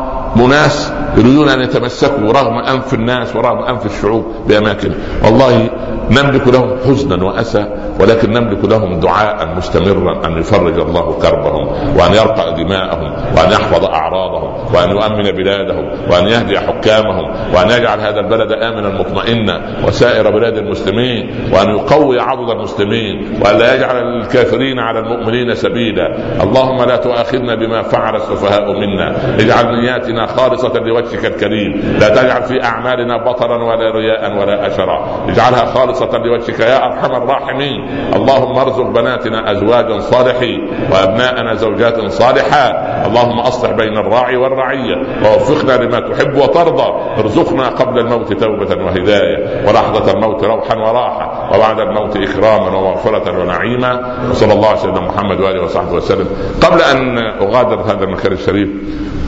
[0.46, 4.92] اناس يريدون أن يتمسكوا رغم أنف الناس ورغم أنف الشعوب بأماكن.
[5.26, 5.70] والله
[6.12, 7.68] نملك لهم حزنا وأسى
[8.00, 14.76] ولكن نملك لهم دعاء مستمرا أن يفرج الله كربهم وأن يرقى دماءهم وأن يحفظ أعراضهم
[14.76, 21.50] وأن يؤمن بلادهم وأن يهدي حكامهم وأن يجعل هذا البلد امنا مطمئنا وسائر بلاد المسلمين
[21.54, 26.18] وأن يقوي عضد المسلمين وأن لا يجعل الكافرين على المؤمنين سبيلا.
[26.44, 29.16] اللهم لا تؤاخذنا بما فعل السفهاء منا.
[29.40, 31.98] اجعل نياتنا خالصة لوجهك الكريم.
[32.00, 35.26] لا تجعل في أعمالنا بطرا ولا رياء ولا أشرا.
[35.30, 37.90] اجعلها خالصة لوجهك يا أرحم الراحمين.
[38.16, 42.76] اللهم ارزق بناتنا أزواجا صالحين وأبناءنا زوجات صالحات.
[43.08, 44.96] اللهم أصلح بين الراعي والرعية
[45.26, 46.94] ووفقنا لما تحب وترضى.
[47.20, 54.18] ارزقنا قبل الموت توبة وهداية ولحظة الموت روحا وراحة وبعد الموت إكراما ومغفرة ونعيما.
[54.32, 56.28] وصلى الله على سيدنا محمد وآله وصحبه وسلم.
[56.64, 58.70] قبل أن أغادر هذا المكان الشريف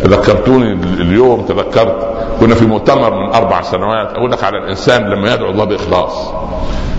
[0.03, 1.68] ذكرتوني اليوم تذكرت
[2.39, 4.13] كنا في مؤتمر من أربع سنوات.
[4.13, 6.33] أقول لك على الإنسان لما يدعو الله بإخلاص.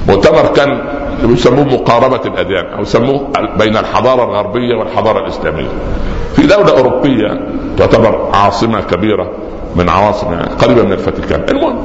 [0.09, 0.81] مؤتمر كان
[1.23, 5.69] يسموه مقاربة الأديان أو يسموه بين الحضارة الغربية والحضارة الإسلامية.
[6.37, 7.41] في دولة أوروبية
[7.79, 9.31] تعتبر عاصمة كبيرة
[9.77, 11.45] من عواصم قريبة من الفاتيكان.
[11.51, 11.79] المهم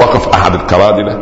[0.00, 1.18] وقف أحد الكرادلة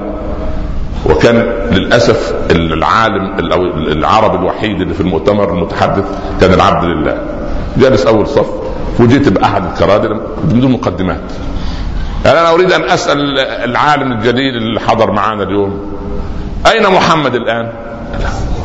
[1.11, 1.36] وكان
[1.70, 6.05] للأسف العالم أو العربي الوحيد اللي في المؤتمر المتحدث
[6.40, 7.18] كان العبد لله.
[7.76, 8.64] جالس أول صف.
[8.99, 10.12] فوجئت بأحد الكرادر
[10.45, 11.20] بدون مقدمات.
[12.24, 15.95] يعني أنا أريد أن أسأل العالم الجليل اللي حضر معنا اليوم
[16.72, 17.72] أين محمد الآن؟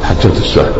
[0.03, 0.71] حجة السؤال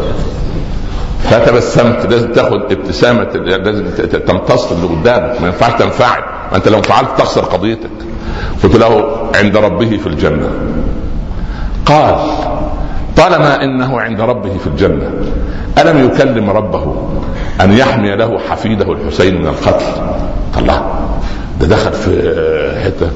[1.24, 3.86] فتبسمت لازم تاخذ ابتسامة لازم
[4.28, 6.22] تمتص اللي قدامك ما ينفعش تنفعل.
[6.56, 7.90] أنت لو فعلت تخسر قضيتك.
[8.64, 10.50] قلت له عند ربه في الجنة.
[11.86, 12.16] قال
[13.18, 15.12] طالما إنه عند ربه في الجنة
[15.78, 16.96] ألم يكلم ربه
[17.62, 19.86] أن يحمي له حفيده الحسين من القتل؟
[20.58, 20.82] الله
[21.62, 23.12] ده دخل في حتة.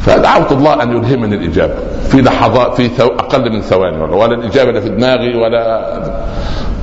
[0.00, 1.74] فدعوت الله أن يلهمني الإجابة.
[2.10, 3.06] في لحظات في ثو...
[3.06, 5.94] أقل من ثواني ولا الإجابة لا في دماغي ولا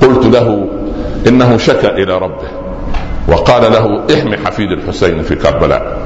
[0.02, 0.68] قلت له
[1.28, 2.48] إنه شكا إلى ربه.
[3.28, 5.98] وقال له احمي حفيد الحسين في كربلاء.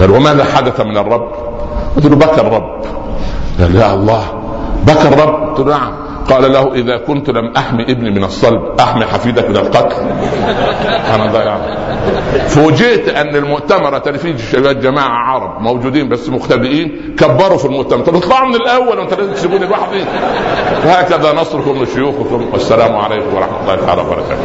[0.00, 1.28] قال وماذا حدث من الرب؟
[1.96, 2.84] قلت له بكى الرب.
[3.60, 4.22] قال يا الله
[4.86, 5.92] بكى الرب قلت له نعم.
[6.30, 9.96] قال له إذا كنت لم أحمي ابني من الصلب أحمي حفيدك من القتل.
[11.14, 11.58] أنا ضيع.
[12.48, 18.04] فوجئت أن المؤتمر فيه شباب جماعة عرب موجودين بس مختبئين كبروا في المؤتمر.
[18.04, 20.04] طب اطلعوا من الأول وانت لازم تسيبوني لوحدي.
[20.86, 22.48] وهكذا نصركم لشيوخكم.
[22.52, 24.36] والسلام عليكم ورحمة الله تعالى وبركاته.